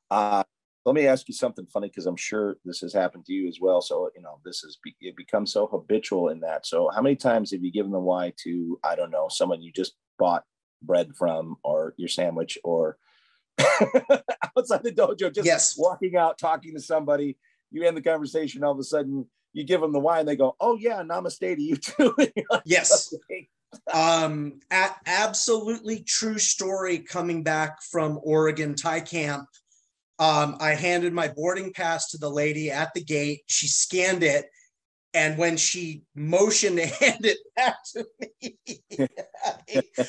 Uh, 0.09 0.43
let 0.85 0.95
me 0.95 1.05
ask 1.05 1.27
you 1.27 1.33
something 1.33 1.65
funny 1.67 1.87
because 1.89 2.07
I'm 2.07 2.15
sure 2.15 2.55
this 2.65 2.79
has 2.79 2.93
happened 2.93 3.25
to 3.25 3.33
you 3.33 3.47
as 3.47 3.59
well. 3.61 3.81
So 3.81 4.09
you 4.15 4.21
know 4.21 4.39
this 4.43 4.63
is 4.63 4.77
it 5.01 5.15
becomes 5.15 5.51
so 5.53 5.67
habitual 5.67 6.29
in 6.29 6.39
that. 6.41 6.65
So 6.65 6.89
how 6.93 7.01
many 7.01 7.15
times 7.15 7.51
have 7.51 7.63
you 7.63 7.71
given 7.71 7.91
the 7.91 7.99
why 7.99 8.33
to 8.43 8.79
I 8.83 8.95
don't 8.95 9.11
know 9.11 9.27
someone 9.29 9.61
you 9.61 9.71
just 9.71 9.93
bought 10.17 10.43
bread 10.81 11.15
from 11.15 11.57
or 11.63 11.93
your 11.97 12.09
sandwich 12.09 12.57
or 12.63 12.97
outside 14.57 14.83
the 14.83 14.91
dojo 14.91 15.33
just 15.33 15.45
yes. 15.45 15.75
walking 15.77 16.15
out 16.15 16.39
talking 16.39 16.73
to 16.73 16.79
somebody 16.81 17.37
you 17.69 17.83
end 17.83 17.95
the 17.95 18.01
conversation 18.01 18.63
all 18.63 18.71
of 18.71 18.79
a 18.79 18.83
sudden 18.83 19.25
you 19.53 19.63
give 19.63 19.81
them 19.81 19.91
the 19.91 19.99
why 19.99 20.19
and 20.19 20.27
they 20.27 20.35
go, 20.35 20.55
"Oh 20.59 20.77
yeah, 20.77 21.01
namaste 21.01 21.55
to 21.55 21.61
you 21.61 21.75
too." 21.77 22.15
yes. 22.65 23.13
um, 23.93 24.59
at 24.69 24.97
absolutely 25.05 26.03
true 26.03 26.37
story 26.37 26.99
coming 26.99 27.43
back 27.43 27.81
from 27.81 28.19
Oregon 28.23 28.75
Thai 28.75 29.01
camp. 29.01 29.47
Um, 30.21 30.57
I 30.59 30.75
handed 30.75 31.13
my 31.13 31.29
boarding 31.29 31.73
pass 31.73 32.11
to 32.11 32.19
the 32.19 32.29
lady 32.29 32.69
at 32.69 32.93
the 32.93 33.03
gate. 33.03 33.41
She 33.47 33.67
scanned 33.67 34.21
it, 34.21 34.45
and 35.15 35.35
when 35.35 35.57
she 35.57 36.03
motioned 36.13 36.77
to 36.77 36.85
hand 37.03 37.25
it 37.25 37.39
back 37.55 37.77
to 37.93 38.05
me, 38.19 38.55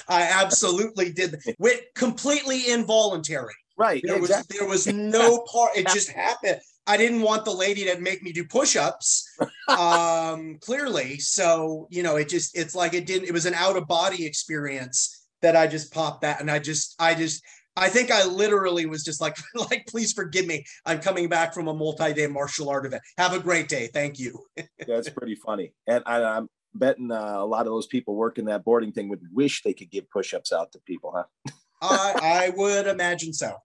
I 0.08 0.22
absolutely 0.22 1.12
did. 1.14 1.36
With 1.58 1.80
completely 1.94 2.70
involuntary. 2.70 3.54
Right. 3.78 4.02
There 4.04 4.18
exactly. 4.18 4.66
was 4.66 4.84
there 4.84 4.94
was 4.94 5.12
no 5.18 5.46
part. 5.50 5.70
It 5.76 5.88
just 5.88 6.10
happened. 6.10 6.60
I 6.86 6.98
didn't 6.98 7.22
want 7.22 7.46
the 7.46 7.52
lady 7.52 7.86
to 7.86 7.98
make 7.98 8.22
me 8.22 8.32
do 8.32 8.44
push-ups. 8.44 9.26
um, 9.68 10.58
clearly, 10.60 11.20
so 11.20 11.88
you 11.90 12.02
know, 12.02 12.16
it 12.16 12.28
just 12.28 12.54
it's 12.54 12.74
like 12.74 12.92
it 12.92 13.06
didn't. 13.06 13.28
It 13.28 13.32
was 13.32 13.46
an 13.46 13.54
out 13.54 13.78
of 13.78 13.88
body 13.88 14.26
experience 14.26 15.26
that 15.40 15.56
I 15.56 15.68
just 15.68 15.90
popped 15.90 16.20
that, 16.20 16.42
and 16.42 16.50
I 16.50 16.58
just 16.58 16.96
I 16.98 17.14
just 17.14 17.42
I 17.76 17.88
think 17.88 18.10
I 18.10 18.26
literally 18.26 18.86
was 18.86 19.02
just 19.02 19.20
like 19.20 19.36
like 19.54 19.86
please 19.86 20.12
forgive 20.12 20.46
me. 20.46 20.64
I'm 20.84 21.00
coming 21.00 21.28
back 21.28 21.54
from 21.54 21.68
a 21.68 21.74
multi-day 21.74 22.26
martial 22.26 22.68
art 22.68 22.86
event. 22.86 23.02
Have 23.18 23.32
a 23.32 23.40
great 23.40 23.68
day. 23.68 23.88
Thank 23.92 24.18
you. 24.18 24.38
That's 24.86 25.08
pretty 25.08 25.34
funny, 25.34 25.72
and 25.86 26.02
I, 26.06 26.36
am 26.36 26.48
betting 26.74 27.10
uh, 27.10 27.36
a 27.38 27.46
lot 27.46 27.66
of 27.66 27.72
those 27.72 27.86
people 27.86 28.14
working 28.14 28.46
that 28.46 28.64
boarding 28.64 28.92
thing 28.92 29.08
would 29.08 29.20
wish 29.32 29.62
they 29.62 29.74
could 29.74 29.90
give 29.90 30.08
push-ups 30.10 30.52
out 30.52 30.72
to 30.72 30.78
people, 30.86 31.12
huh? 31.14 31.52
I, 31.82 32.46
I 32.46 32.52
would 32.56 32.86
imagine 32.86 33.32
so. 33.32 33.56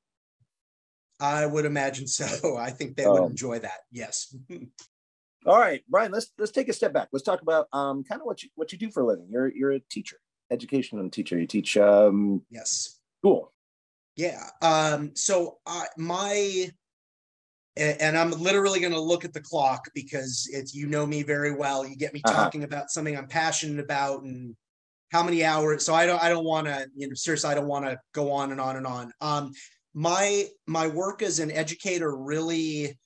I 1.19 1.45
would 1.45 1.65
imagine 1.65 2.07
so. 2.07 2.57
I 2.57 2.71
think 2.71 2.95
they 2.95 3.07
would 3.07 3.21
um, 3.21 3.31
enjoy 3.31 3.59
that. 3.59 3.81
Yes. 3.91 4.35
all 5.45 5.59
right, 5.59 5.83
Brian. 5.89 6.11
Let's 6.11 6.31
let's 6.37 6.51
take 6.51 6.69
a 6.69 6.73
step 6.73 6.93
back. 6.93 7.09
Let's 7.11 7.25
talk 7.25 7.41
about 7.41 7.67
um, 7.73 8.03
kind 8.03 8.21
of 8.21 8.25
what 8.25 8.41
you 8.43 8.49
what 8.55 8.71
you 8.71 8.77
do 8.77 8.89
for 8.89 9.01
a 9.01 9.05
living. 9.05 9.27
You're 9.29 9.51
you're 9.53 9.71
a 9.71 9.79
teacher, 9.79 10.17
educational 10.49 11.09
teacher. 11.09 11.37
You 11.37 11.47
teach 11.47 11.75
um, 11.77 12.43
yes 12.49 12.99
school. 13.19 13.51
Yeah. 14.17 14.43
Um, 14.61 15.11
so 15.15 15.59
I 15.65 15.85
my 15.97 16.69
and 17.77 18.17
I'm 18.17 18.31
literally 18.31 18.79
going 18.79 18.93
to 18.93 18.99
look 18.99 19.23
at 19.23 19.33
the 19.33 19.41
clock 19.41 19.87
because 19.93 20.49
it's 20.51 20.73
you 20.73 20.87
know 20.87 21.05
me 21.05 21.21
very 21.21 21.53
well. 21.55 21.85
You 21.85 21.95
get 21.95 22.13
me 22.13 22.21
uh-huh. 22.25 22.35
talking 22.35 22.63
about 22.63 22.89
something 22.89 23.15
I'm 23.15 23.27
passionate 23.27 23.79
about 23.79 24.23
and 24.23 24.55
how 25.11 25.23
many 25.23 25.43
hours. 25.43 25.85
So 25.85 25.93
I 25.93 26.07
don't 26.07 26.21
I 26.21 26.29
don't 26.29 26.43
want 26.43 26.67
to 26.67 26.87
you 26.95 27.07
know 27.07 27.13
seriously 27.13 27.51
I 27.51 27.53
don't 27.53 27.67
want 27.67 27.85
to 27.85 27.99
go 28.13 28.31
on 28.31 28.51
and 28.51 28.59
on 28.59 28.75
and 28.75 28.87
on. 28.87 29.11
Um, 29.21 29.51
my 29.93 30.47
my 30.65 30.87
work 30.87 31.21
as 31.21 31.39
an 31.39 31.51
educator 31.51 32.15
really 32.15 32.97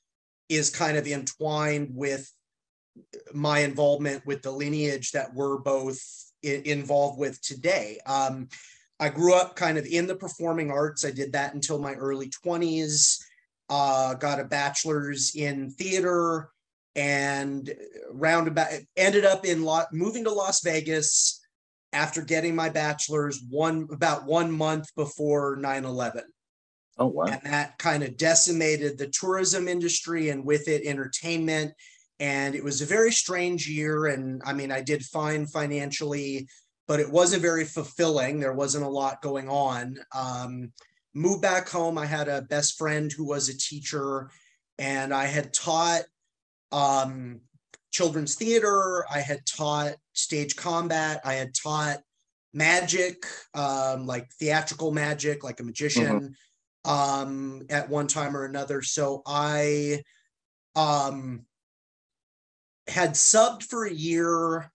is 0.49 0.69
kind 0.69 0.97
of 0.97 1.07
entwined 1.07 1.89
with 1.91 2.31
my 3.33 3.59
involvement 3.59 4.25
with 4.25 4.41
the 4.41 4.51
lineage 4.51 5.11
that 5.11 5.33
we're 5.33 5.57
both 5.57 6.01
I- 6.43 6.61
involved 6.65 7.19
with 7.19 7.41
today. 7.41 7.99
Um, 8.05 8.47
I 9.01 9.10
grew 9.10 9.34
up 9.34 9.58
kind 9.58 9.77
of 9.77 9.86
in 9.86 10.08
the 10.08 10.15
performing 10.15 10.72
arts. 10.72 11.03
I 11.03 11.12
did 11.12 11.34
that 11.34 11.53
until 11.53 11.79
my 11.79 11.93
early 11.96 12.29
20s. 12.29 13.17
Uh, 13.70 14.13
got 14.13 14.39
a 14.39 14.46
bachelor's 14.46 15.36
in 15.36 15.72
theater 15.72 16.50
and 16.96 17.74
roundabout 18.12 18.67
ended 18.98 19.24
up 19.24 19.46
in 19.46 19.63
lot 19.63 19.88
moving 19.93 20.25
to 20.25 20.31
Las 20.31 20.62
Vegas 20.62 21.39
after 21.93 22.22
getting 22.22 22.53
my 22.53 22.67
bachelor's 22.67 23.41
one 23.50 23.88
about 23.91 24.25
one 24.25 24.51
month 24.51 24.93
before 24.96 25.58
9-11 25.58 26.24
Oh, 26.98 27.08
wow. 27.08 27.25
And 27.25 27.41
that 27.46 27.79
kind 27.79 28.03
of 28.03 28.15
decimated 28.15 28.98
the 28.98 29.08
tourism 29.08 29.67
industry 29.67 30.29
and 30.29 30.46
with 30.46 30.67
it 30.67 30.86
entertainment. 30.86 31.74
And 32.20 32.53
it 32.53 32.63
was 32.63 32.81
a 32.81 32.86
very 32.86 33.12
strange 33.12 33.67
year. 33.67 34.05
And 34.05 34.41
I 34.46 34.53
mean, 34.53 34.72
I 34.72 34.81
did 34.81 35.03
fine 35.03 35.48
financially, 35.48 36.48
but 36.91 37.00
it 37.00 37.10
wasn't 37.10 37.41
very 37.41 37.63
fulfilling. 37.63 38.41
There 38.41 38.51
wasn't 38.51 38.83
a 38.83 38.89
lot 38.89 39.21
going 39.21 39.48
on. 39.48 39.98
Um, 40.13 40.74
moved 41.13 41.41
back 41.41 41.69
home. 41.69 41.98
I 41.98 42.05
had 42.05 42.27
a 42.27 42.41
best 42.41 42.77
friend 42.77 43.10
who 43.10 43.24
was 43.24 43.48
a 43.48 43.57
teacher, 43.57 44.29
and 44.77 45.13
I 45.13 45.24
had 45.27 45.53
taught 45.53 46.01
um, 46.74 47.39
children's 47.91 48.36
theater. 48.36 49.05
I 49.10 49.21
had 49.21 49.45
taught 49.45 49.93
stage 50.12 50.57
combat. 50.57 51.21
I 51.24 51.36
had 51.36 51.55
taught 51.55 52.00
magic, 52.53 53.24
um, 53.53 54.05
like 54.05 54.27
theatrical 54.33 54.91
magic, 54.91 55.45
like 55.45 55.62
a 55.62 55.63
magician. 55.63 56.19
Mm-hmm 56.19 56.33
um, 56.83 57.63
at 57.69 57.89
one 57.89 58.07
time 58.07 58.36
or 58.36 58.45
another. 58.45 58.81
So 58.81 59.21
I 59.25 60.01
um, 60.75 61.45
had 62.88 63.12
subbed 63.12 63.62
for 63.62 63.86
a 63.86 63.93
year 63.93 64.71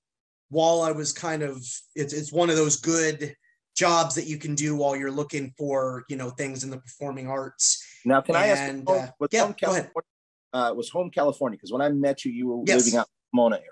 while 0.49 0.83
I 0.83 0.93
was 0.93 1.13
kind 1.13 1.43
of 1.43 1.57
it's 1.95 2.13
it's 2.13 2.33
one 2.33 2.51
of 2.51 2.57
those 2.57 2.77
good 2.77 3.35
jobs 3.77 4.15
that 4.15 4.27
you 4.27 4.39
can 4.39 4.55
do 4.55 4.75
while 4.75 4.97
you're 4.97 5.11
looking 5.11 5.53
for 5.59 6.05
you 6.09 6.17
know 6.17 6.31
things 6.31 6.65
in 6.65 6.71
the 6.71 6.79
performing 6.79 7.29
arts. 7.29 7.85
Now, 8.05 8.21
can 8.21 8.37
I 8.37 8.49
ask? 8.49 8.87
Uh, 8.87 9.09
was 9.19 9.29
yeah, 9.33 9.43
home 9.43 9.55
go 9.61 9.71
ahead. 9.71 9.91
Uh, 10.53 10.73
was 10.75 10.89
home 10.89 11.11
California 11.11 11.57
because 11.57 11.73
when 11.73 11.83
I 11.83 11.89
met 11.91 12.25
you, 12.25 12.33
you 12.33 12.49
were 12.49 12.63
yes. 12.67 12.85
living 12.85 12.99
out 12.99 13.07
in 13.07 13.13
the 13.13 13.37
Pomona 13.37 13.57
area. 13.57 13.71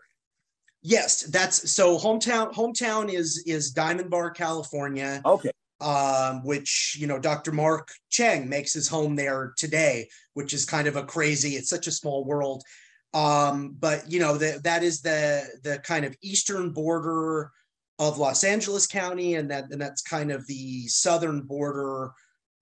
Yes, 0.83 1.23
that's 1.23 1.71
so 1.71 1.99
hometown. 1.99 2.52
Hometown 2.52 3.11
is 3.12 3.43
is 3.47 3.71
Diamond 3.71 4.11
Bar, 4.11 4.31
California. 4.31 5.23
Okay. 5.25 5.50
Um, 5.81 6.45
which 6.45 6.97
you 6.99 7.07
know, 7.07 7.19
Dr. 7.19 7.52
Mark 7.52 7.88
Cheng 8.11 8.49
makes 8.49 8.73
his 8.73 8.88
home 8.88 9.16
there 9.16 9.54
today, 9.57 10.09
which 10.35 10.52
is 10.52 10.64
kind 10.64 10.87
of 10.87 10.97
a 10.97 11.04
crazy. 11.04 11.57
It's 11.57 11.71
such 11.71 11.87
a 11.87 11.90
small 11.90 12.25
world. 12.25 12.62
Um, 13.14 13.76
but 13.78 14.11
you 14.11 14.18
know 14.18 14.37
that 14.37 14.64
that 14.64 14.83
is 14.83 15.00
the 15.00 15.44
the 15.62 15.78
kind 15.78 16.04
of 16.04 16.16
eastern 16.21 16.73
border 16.73 17.50
of 18.00 18.18
Los 18.18 18.42
Angeles 18.42 18.87
County, 18.87 19.37
and 19.37 19.50
that 19.50 19.71
and 19.71 19.80
that's 19.80 20.02
kind 20.02 20.33
of 20.33 20.47
the 20.49 20.88
southern 20.88 21.42
border 21.42 22.11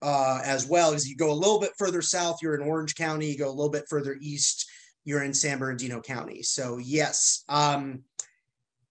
uh, 0.02 0.40
as 0.44 0.66
well. 0.66 0.92
As 0.92 1.09
you 1.09 1.16
go 1.16 1.32
a 1.32 1.35
little 1.35 1.59
bit 1.59 1.73
further 1.78 2.02
south, 2.02 2.38
you're 2.42 2.54
in 2.54 2.68
Orange 2.68 2.94
County. 2.94 3.30
You 3.30 3.38
go 3.38 3.49
a 3.49 3.50
little 3.50 3.71
bit 3.71 3.88
further 3.88 4.18
east, 4.21 4.68
you're 5.04 5.23
in 5.23 5.32
San 5.32 5.59
Bernardino 5.59 6.02
County. 6.02 6.42
So 6.42 6.76
yes, 6.76 7.44
um, 7.49 8.02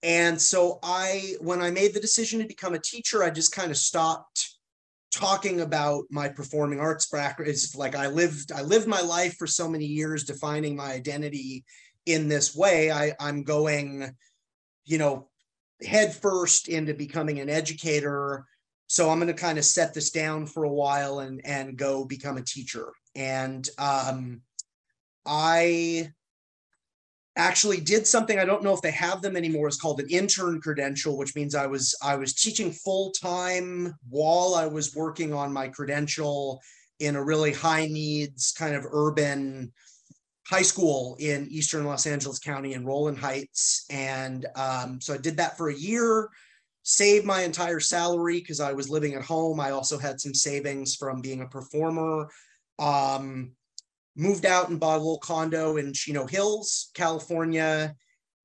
and 0.02 0.40
so 0.40 0.80
I 0.82 1.36
when 1.40 1.62
I 1.62 1.70
made 1.70 1.94
the 1.94 2.00
decision 2.00 2.40
to 2.40 2.46
become 2.46 2.74
a 2.74 2.80
teacher, 2.80 3.22
I 3.22 3.30
just 3.30 3.54
kind 3.54 3.70
of 3.70 3.76
stopped 3.76 4.51
talking 5.12 5.60
about 5.60 6.04
my 6.10 6.28
performing 6.28 6.80
arts 6.80 7.06
it's 7.40 7.74
like 7.74 7.94
i 7.94 8.06
lived 8.06 8.50
i 8.50 8.62
lived 8.62 8.86
my 8.86 9.00
life 9.02 9.36
for 9.36 9.46
so 9.46 9.68
many 9.68 9.84
years 9.84 10.24
defining 10.24 10.74
my 10.74 10.90
identity 10.90 11.64
in 12.06 12.28
this 12.28 12.54
way. 12.54 12.90
I 12.90 13.14
i'm 13.20 13.42
going 13.42 14.14
you 14.84 14.98
know 14.98 15.28
head 15.84 16.14
first 16.14 16.68
into 16.68 16.94
becoming 16.94 17.40
an 17.40 17.48
educator. 17.48 18.46
So 18.86 19.10
i'm 19.10 19.18
going 19.18 19.28
to 19.28 19.34
kind 19.34 19.58
of 19.58 19.64
set 19.64 19.94
this 19.94 20.10
down 20.10 20.46
for 20.46 20.64
a 20.64 20.72
while 20.72 21.20
and 21.20 21.40
and 21.44 21.76
go 21.76 22.04
become 22.04 22.36
a 22.36 22.42
teacher. 22.42 22.92
And 23.14 23.68
um 23.78 24.42
i 25.24 26.10
actually 27.36 27.80
did 27.80 28.06
something 28.06 28.38
i 28.38 28.44
don't 28.44 28.62
know 28.62 28.74
if 28.74 28.82
they 28.82 28.90
have 28.90 29.22
them 29.22 29.36
anymore 29.36 29.66
it's 29.66 29.80
called 29.80 30.00
an 30.00 30.08
intern 30.10 30.60
credential 30.60 31.16
which 31.16 31.34
means 31.34 31.54
i 31.54 31.66
was 31.66 31.94
i 32.02 32.14
was 32.14 32.34
teaching 32.34 32.70
full 32.70 33.10
time 33.12 33.94
while 34.10 34.54
i 34.54 34.66
was 34.66 34.94
working 34.94 35.32
on 35.32 35.52
my 35.52 35.66
credential 35.66 36.60
in 37.00 37.16
a 37.16 37.24
really 37.24 37.52
high 37.52 37.86
needs 37.86 38.52
kind 38.52 38.74
of 38.74 38.86
urban 38.92 39.72
high 40.46 40.62
school 40.62 41.16
in 41.20 41.48
eastern 41.50 41.84
los 41.86 42.06
angeles 42.06 42.38
county 42.38 42.74
in 42.74 42.84
rowland 42.84 43.18
heights. 43.18 43.86
And 43.88 44.46
um, 44.54 45.00
so 45.00 45.14
i 45.14 45.16
did 45.16 45.38
that 45.38 45.56
for 45.56 45.70
a 45.70 45.74
year 45.74 46.28
saved 46.82 47.24
my 47.24 47.42
entire 47.42 47.80
salary 47.80 48.40
because 48.40 48.60
i 48.60 48.72
was 48.72 48.90
living 48.90 49.14
at 49.14 49.22
home. 49.22 49.60
I 49.60 49.70
also 49.70 49.98
had 49.98 50.20
some 50.20 50.34
savings 50.34 50.96
from 50.96 51.20
being 51.20 51.40
a 51.40 51.48
performer. 51.48 52.28
Um, 52.78 53.52
moved 54.16 54.46
out 54.46 54.68
and 54.68 54.80
bought 54.80 54.96
a 54.96 54.98
little 54.98 55.18
condo 55.18 55.76
in 55.76 55.92
Chino 55.92 56.26
Hills, 56.26 56.90
California, 56.94 57.94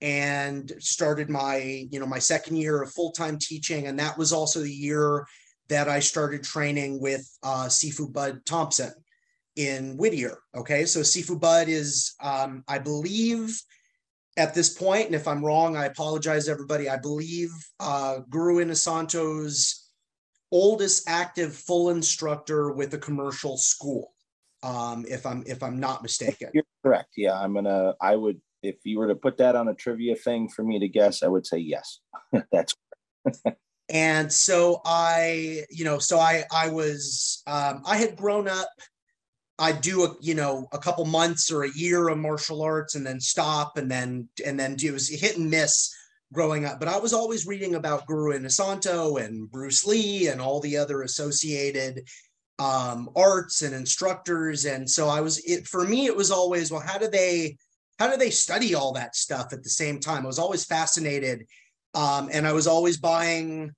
and 0.02 0.72
started 0.80 1.30
my, 1.30 1.88
you 1.92 2.00
know, 2.00 2.06
my 2.06 2.20
second 2.20 2.58
year 2.58 2.82
of 2.82 2.92
full-time 2.92 3.38
teaching. 3.40 3.88
And 3.88 4.00
that 4.00 4.18
was 4.18 4.32
also 4.32 4.62
the 4.62 4.72
year 4.72 5.26
that 5.70 5.90
I 5.90 6.00
started 6.00 6.44
training 6.44 7.02
with 7.02 7.28
uh, 7.44 7.66
Sifu 7.66 8.12
Bud 8.12 8.46
Thompson 8.46 8.94
in 9.56 9.98
Whittier. 9.98 10.38
Okay, 10.56 10.86
so 10.86 11.02
Sifu 11.02 11.40
Bud 11.40 11.68
is, 11.68 12.14
um, 12.22 12.64
I 12.68 12.78
believe, 12.78 13.60
at 14.38 14.54
this 14.54 14.70
point, 14.70 15.08
and 15.08 15.16
if 15.16 15.28
I'm 15.28 15.44
wrong, 15.44 15.76
I 15.76 15.86
apologize, 15.86 16.48
everybody. 16.48 16.88
I 16.88 16.98
believe 16.98 17.50
uh, 17.80 18.20
Guru 18.30 18.64
Inosanto's 18.64 19.90
oldest 20.52 21.10
active 21.10 21.56
full 21.56 21.90
instructor 21.90 22.72
with 22.72 22.94
a 22.94 23.00
commercial 23.00 23.58
school 23.58 24.14
um, 24.68 25.06
if 25.08 25.26
I'm 25.26 25.44
if 25.48 25.64
I'm 25.64 25.80
not 25.80 26.04
mistaken. 26.04 26.50
You're 26.54 26.66
correct. 26.84 27.14
Yeah, 27.16 27.40
I'm 27.40 27.54
gonna. 27.54 27.94
I 28.02 28.16
would 28.16 28.42
if 28.62 28.76
you 28.84 29.00
were 29.00 29.08
to 29.08 29.16
put 29.16 29.38
that 29.38 29.56
on 29.56 29.70
a 29.70 29.74
trivia 29.74 30.16
thing 30.16 30.50
for 30.50 30.64
me 30.64 30.80
to 30.80 30.90
guess, 30.90 31.24
I 31.24 31.28
would 31.28 31.48
say 31.48 31.58
yes. 31.60 32.00
That's. 32.52 32.76
Correct. 33.24 33.60
And 33.90 34.32
so 34.32 34.82
I, 34.84 35.64
you 35.70 35.86
know, 35.86 35.98
so 35.98 36.20
I 36.20 36.44
I 36.54 36.68
was 36.68 37.42
um, 37.48 37.84
I 37.86 37.96
had 37.96 38.18
grown 38.18 38.50
up. 38.50 38.68
I 39.58 39.72
do 39.72 40.04
a 40.04 40.16
you 40.20 40.36
know 40.36 40.68
a 40.74 40.78
couple 40.78 41.06
months 41.06 41.50
or 41.50 41.64
a 41.64 41.72
year 41.74 42.10
of 42.10 42.18
martial 42.18 42.62
arts 42.62 42.96
and 42.96 43.08
then 43.08 43.22
stop 43.22 43.78
and 43.78 43.90
then 43.90 44.28
and 44.46 44.60
then 44.60 44.76
do 44.76 44.90
it 44.90 44.94
was 44.94 45.08
hit 45.08 45.38
and 45.38 45.50
miss 45.50 45.96
growing 46.34 46.66
up. 46.66 46.80
But 46.80 46.90
I 46.90 46.98
was 46.98 47.14
always 47.14 47.48
reading 47.48 47.76
about 47.76 48.06
Guru 48.06 48.36
and 48.36 48.46
Inosanto 48.46 49.24
and 49.24 49.50
Bruce 49.50 49.86
Lee 49.86 50.28
and 50.28 50.42
all 50.42 50.60
the 50.60 50.76
other 50.76 51.04
associated 51.04 52.02
um, 52.60 53.10
arts 53.16 53.62
and 53.62 53.76
instructors. 53.76 54.66
And 54.66 54.90
so 54.90 55.08
I 55.08 55.22
was, 55.22 55.40
it, 55.40 55.68
for 55.68 55.86
me, 55.86 56.06
it 56.06 56.16
was 56.16 56.32
always, 56.32 56.72
well, 56.72 56.82
how 56.82 56.98
do 56.98 57.08
they, 57.08 57.58
how 58.00 58.10
do 58.10 58.18
they 58.18 58.30
study 58.30 58.76
all 58.76 58.94
that 58.94 59.16
stuff 59.16 59.54
at 59.54 59.64
the 59.64 59.70
same 59.70 60.00
time? 60.00 60.24
I 60.24 60.28
was 60.28 60.40
always 60.40 60.66
fascinated. 60.66 61.46
Um, 61.94 62.30
and 62.32 62.48
I 62.48 62.54
was 62.54 62.68
always 62.68 62.98
buying, 62.98 63.74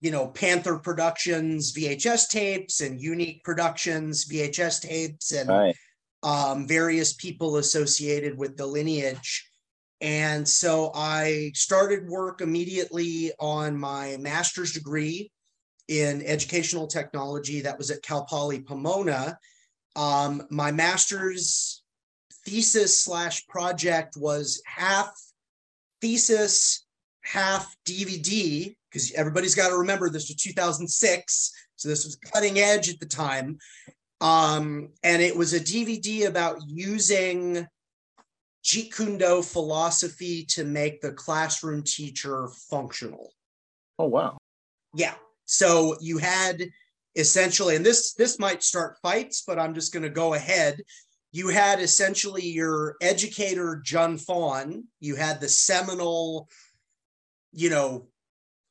you 0.00 0.10
know, 0.10 0.28
Panther 0.28 0.78
Productions 0.78 1.72
VHS 1.72 2.28
tapes 2.28 2.80
and 2.80 3.00
Unique 3.00 3.44
Productions 3.44 4.26
VHS 4.26 4.82
tapes 4.82 5.32
and 5.32 5.48
right. 5.48 5.76
um, 6.22 6.66
various 6.66 7.12
people 7.14 7.56
associated 7.56 8.36
with 8.36 8.56
the 8.56 8.66
lineage. 8.66 9.48
And 10.00 10.46
so 10.46 10.90
I 10.94 11.52
started 11.54 12.08
work 12.08 12.40
immediately 12.40 13.32
on 13.38 13.76
my 13.76 14.16
master's 14.18 14.72
degree 14.72 15.30
in 15.88 16.22
educational 16.22 16.86
technology 16.86 17.60
that 17.60 17.78
was 17.78 17.90
at 17.90 18.02
Cal 18.02 18.24
Poly 18.24 18.60
Pomona. 18.60 19.38
Um, 19.96 20.46
my 20.50 20.72
master's 20.72 21.82
thesis 22.46 22.98
slash 22.98 23.46
project 23.46 24.16
was 24.16 24.62
half 24.66 25.12
thesis, 26.00 26.86
half 27.22 27.74
DVD, 27.86 28.74
because 28.90 29.12
everybody's 29.12 29.54
got 29.54 29.68
to 29.68 29.78
remember 29.78 30.08
this 30.08 30.28
was 30.28 30.36
2006. 30.36 31.52
So 31.76 31.88
this 31.88 32.04
was 32.04 32.16
cutting 32.16 32.58
edge 32.58 32.88
at 32.88 33.00
the 33.00 33.06
time. 33.06 33.58
Um, 34.20 34.90
and 35.02 35.20
it 35.20 35.36
was 35.36 35.52
a 35.52 35.60
DVD 35.60 36.26
about 36.26 36.58
using 36.66 37.66
Jeet 38.64 38.94
Kune 38.94 39.18
Do 39.18 39.42
philosophy 39.42 40.44
to 40.46 40.64
make 40.64 41.00
the 41.00 41.12
classroom 41.12 41.82
teacher 41.82 42.48
functional. 42.70 43.32
Oh, 43.98 44.06
wow. 44.06 44.38
Yeah. 44.94 45.14
So 45.44 45.96
you 46.00 46.18
had 46.18 46.64
essentially, 47.16 47.76
and 47.76 47.84
this 47.84 48.14
this 48.14 48.38
might 48.38 48.62
start 48.62 48.98
fights, 49.02 49.42
but 49.46 49.58
I'm 49.58 49.74
just 49.74 49.92
going 49.92 50.02
to 50.02 50.10
go 50.10 50.34
ahead. 50.34 50.80
You 51.32 51.48
had 51.48 51.80
essentially 51.80 52.46
your 52.46 52.96
educator 53.00 53.80
Jun 53.84 54.18
Fan. 54.18 54.84
You 55.00 55.16
had 55.16 55.40
the 55.40 55.48
seminal, 55.48 56.48
you 57.52 57.70
know, 57.70 58.06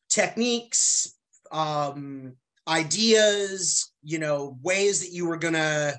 techniques, 0.09 1.15
um, 1.51 2.33
ideas, 2.67 3.91
you 4.03 4.19
know, 4.19 4.57
ways 4.61 5.01
that 5.01 5.11
you 5.11 5.27
were 5.27 5.37
going 5.37 5.55
to 5.55 5.97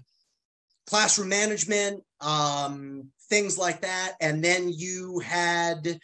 classroom 0.87 1.29
management, 1.29 2.03
um, 2.21 3.09
things 3.29 3.59
like 3.59 3.83
that, 3.83 4.13
and 4.21 4.43
then 4.43 4.69
you 4.69 5.19
had 5.21 5.99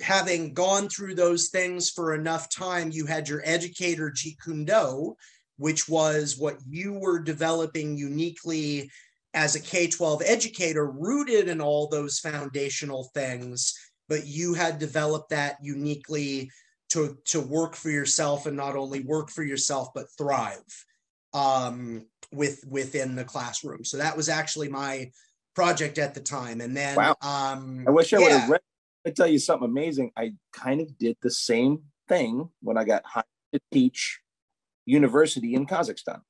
having 0.00 0.54
gone 0.54 0.88
through 0.88 1.14
those 1.14 1.48
things 1.48 1.90
for 1.90 2.14
enough 2.14 2.48
time, 2.48 2.90
you 2.90 3.06
had 3.06 3.28
your 3.28 3.42
educator 3.44 4.10
Jeet 4.10 4.36
Kune 4.42 4.64
Do, 4.64 5.16
which 5.56 5.88
was 5.88 6.36
what 6.38 6.58
you 6.68 6.94
were 6.94 7.18
developing 7.18 7.96
uniquely 7.96 8.90
as 9.34 9.54
a 9.54 9.60
K 9.60 9.88
12 9.88 10.22
educator, 10.24 10.90
rooted 10.90 11.48
in 11.48 11.60
all 11.60 11.88
those 11.88 12.18
foundational 12.18 13.10
things, 13.14 13.76
but 14.08 14.26
you 14.26 14.54
had 14.54 14.78
developed 14.78 15.30
that 15.30 15.56
uniquely 15.60 16.50
to, 16.90 17.18
to 17.26 17.40
work 17.40 17.74
for 17.74 17.90
yourself 17.90 18.46
and 18.46 18.56
not 18.56 18.76
only 18.76 19.00
work 19.00 19.30
for 19.30 19.42
yourself, 19.42 19.88
but 19.94 20.06
thrive 20.16 20.62
um, 21.34 22.06
with 22.32 22.64
within 22.66 23.14
the 23.14 23.24
classroom. 23.24 23.84
So 23.84 23.98
that 23.98 24.16
was 24.16 24.28
actually 24.28 24.68
my 24.68 25.10
project 25.54 25.98
at 25.98 26.14
the 26.14 26.20
time. 26.20 26.60
And 26.60 26.76
then 26.76 26.96
wow. 26.96 27.16
um, 27.20 27.84
I 27.86 27.90
wish 27.90 28.12
I 28.12 28.18
yeah. 28.18 28.24
would 28.24 28.32
have 28.32 28.50
read 28.50 28.60
I 29.08 29.10
tell 29.10 29.26
you 29.26 29.38
something 29.38 29.66
amazing. 29.66 30.12
I 30.18 30.34
kind 30.52 30.82
of 30.82 30.98
did 30.98 31.16
the 31.22 31.30
same 31.30 31.84
thing 32.08 32.50
when 32.60 32.76
I 32.76 32.84
got 32.84 33.06
hired 33.06 33.24
to 33.54 33.60
teach 33.72 34.20
university 34.84 35.54
in 35.54 35.66
Kazakhstan. 35.66 36.20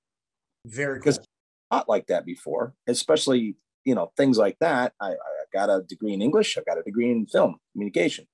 Very 0.65 1.01
because 1.01 1.19
not 1.73 1.89
like 1.89 2.07
that 2.07 2.25
before, 2.25 2.75
especially 2.87 3.57
you 3.85 3.97
know 3.97 4.13
things 4.17 4.39
like 4.39 4.59
that. 4.61 4.93
I, 5.01 5.11
I 5.11 5.45
got 5.53 5.71
a 5.71 5.83
degree 5.83 6.13
in 6.13 6.23
English. 6.23 6.57
I 6.57 6.63
got 6.63 6.79
a 6.79 6.85
degree 6.85 7.11
in 7.11 7.27
film 7.27 7.57
communication, 7.73 8.27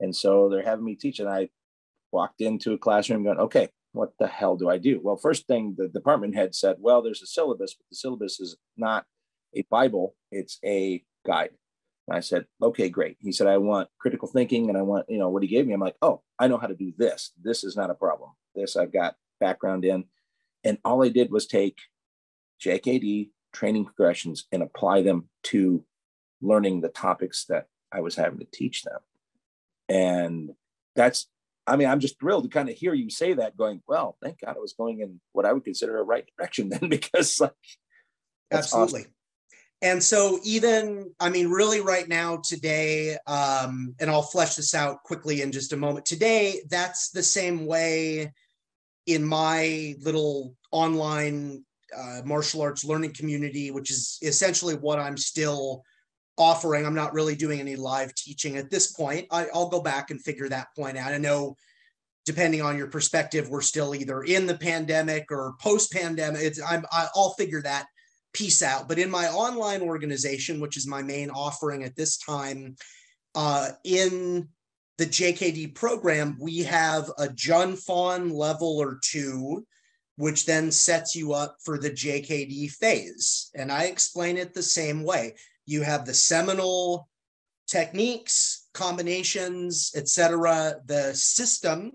and 0.00 0.16
so 0.16 0.48
they're 0.48 0.62
having 0.62 0.86
me 0.86 0.94
teach. 0.94 1.20
And 1.20 1.28
I 1.28 1.50
walked 2.10 2.40
into 2.40 2.72
a 2.72 2.78
classroom 2.78 3.24
going, 3.24 3.38
"Okay, 3.38 3.68
what 3.92 4.12
the 4.18 4.28
hell 4.28 4.56
do 4.56 4.70
I 4.70 4.78
do?" 4.78 4.98
Well, 5.02 5.18
first 5.18 5.46
thing 5.46 5.74
the 5.76 5.88
department 5.88 6.36
head 6.36 6.54
said, 6.54 6.76
"Well, 6.80 7.02
there's 7.02 7.22
a 7.22 7.26
syllabus, 7.26 7.74
but 7.74 7.84
the 7.90 7.96
syllabus 7.96 8.40
is 8.40 8.56
not 8.78 9.04
a 9.54 9.62
Bible; 9.70 10.14
it's 10.32 10.58
a 10.64 11.04
guide." 11.26 11.50
And 12.10 12.16
I 12.16 12.20
said, 12.20 12.46
okay, 12.60 12.88
great. 12.88 13.18
He 13.20 13.30
said, 13.30 13.46
I 13.46 13.58
want 13.58 13.88
critical 14.00 14.26
thinking 14.26 14.68
and 14.68 14.76
I 14.76 14.82
want, 14.82 15.06
you 15.08 15.16
know, 15.16 15.28
what 15.28 15.44
he 15.44 15.48
gave 15.48 15.64
me. 15.64 15.72
I'm 15.72 15.80
like, 15.80 15.94
oh, 16.02 16.22
I 16.40 16.48
know 16.48 16.58
how 16.58 16.66
to 16.66 16.74
do 16.74 16.92
this. 16.98 17.30
This 17.40 17.62
is 17.62 17.76
not 17.76 17.88
a 17.88 17.94
problem. 17.94 18.30
This 18.52 18.74
I've 18.74 18.92
got 18.92 19.14
background 19.38 19.84
in. 19.84 20.06
And 20.64 20.78
all 20.84 21.04
I 21.04 21.08
did 21.08 21.30
was 21.30 21.46
take 21.46 21.78
JKD 22.60 23.30
training 23.52 23.84
progressions 23.84 24.48
and 24.50 24.60
apply 24.60 25.02
them 25.02 25.28
to 25.44 25.84
learning 26.42 26.80
the 26.80 26.88
topics 26.88 27.44
that 27.44 27.66
I 27.92 28.00
was 28.00 28.16
having 28.16 28.40
to 28.40 28.46
teach 28.52 28.82
them. 28.82 28.98
And 29.88 30.50
that's, 30.96 31.28
I 31.64 31.76
mean, 31.76 31.86
I'm 31.86 32.00
just 32.00 32.18
thrilled 32.18 32.42
to 32.42 32.50
kind 32.50 32.68
of 32.68 32.74
hear 32.74 32.92
you 32.92 33.08
say 33.08 33.34
that, 33.34 33.56
going, 33.56 33.82
well, 33.86 34.16
thank 34.20 34.40
God 34.40 34.56
I 34.56 34.60
was 34.60 34.72
going 34.72 34.98
in 34.98 35.20
what 35.30 35.46
I 35.46 35.52
would 35.52 35.64
consider 35.64 35.96
a 35.96 36.02
right 36.02 36.28
direction 36.36 36.70
then, 36.70 36.88
because 36.88 37.38
like, 37.38 37.52
absolutely. 38.50 39.02
Awesome. 39.02 39.12
And 39.82 40.02
so, 40.02 40.38
even, 40.44 41.10
I 41.20 41.30
mean, 41.30 41.48
really, 41.48 41.80
right 41.80 42.06
now, 42.06 42.42
today, 42.44 43.16
um, 43.26 43.94
and 43.98 44.10
I'll 44.10 44.20
flesh 44.20 44.56
this 44.56 44.74
out 44.74 45.02
quickly 45.04 45.40
in 45.40 45.52
just 45.52 45.72
a 45.72 45.76
moment. 45.76 46.04
Today, 46.04 46.60
that's 46.68 47.10
the 47.10 47.22
same 47.22 47.64
way 47.64 48.32
in 49.06 49.24
my 49.24 49.94
little 50.02 50.54
online 50.70 51.64
uh, 51.96 52.20
martial 52.24 52.60
arts 52.60 52.84
learning 52.84 53.14
community, 53.14 53.70
which 53.70 53.90
is 53.90 54.18
essentially 54.22 54.74
what 54.74 54.98
I'm 54.98 55.16
still 55.16 55.82
offering. 56.36 56.84
I'm 56.84 56.94
not 56.94 57.14
really 57.14 57.34
doing 57.34 57.60
any 57.60 57.76
live 57.76 58.14
teaching 58.14 58.56
at 58.56 58.70
this 58.70 58.92
point. 58.92 59.26
I, 59.30 59.46
will 59.54 59.68
go 59.68 59.80
back 59.80 60.10
and 60.10 60.20
figure 60.20 60.48
that 60.48 60.68
point 60.76 60.98
out. 60.98 61.12
I 61.12 61.18
know, 61.18 61.56
depending 62.26 62.62
on 62.62 62.76
your 62.76 62.88
perspective, 62.88 63.48
we're 63.48 63.60
still 63.60 63.94
either 63.94 64.22
in 64.22 64.46
the 64.46 64.56
pandemic 64.56 65.26
or 65.30 65.54
post 65.60 65.92
pandemic. 65.92 66.42
It's 66.42 66.60
I'm 66.62 66.84
I'll 66.92 67.34
figure 67.38 67.62
that 67.62 67.86
piece 68.32 68.62
out. 68.62 68.88
But 68.88 68.98
in 68.98 69.10
my 69.10 69.28
online 69.28 69.82
organization, 69.82 70.60
which 70.60 70.76
is 70.76 70.86
my 70.86 71.02
main 71.02 71.30
offering 71.30 71.84
at 71.84 71.96
this 71.96 72.18
time, 72.18 72.76
uh, 73.34 73.70
in 73.84 74.48
the 74.98 75.06
JKD 75.06 75.74
program, 75.74 76.36
we 76.40 76.58
have 76.58 77.10
a 77.18 77.28
Jun 77.28 77.76
Fan 77.76 78.30
level 78.30 78.78
or 78.78 78.98
two 79.02 79.64
which 80.20 80.44
then 80.44 80.70
sets 80.70 81.16
you 81.16 81.32
up 81.32 81.56
for 81.64 81.78
the 81.78 81.90
JKD 81.90 82.70
phase. 82.72 83.50
And 83.54 83.72
I 83.72 83.84
explain 83.84 84.36
it 84.36 84.52
the 84.52 84.62
same 84.62 85.02
way. 85.02 85.34
You 85.64 85.80
have 85.80 86.04
the 86.04 86.12
seminal 86.12 87.08
techniques, 87.66 88.68
combinations, 88.74 89.92
etc. 89.96 90.74
The 90.84 91.14
system, 91.14 91.92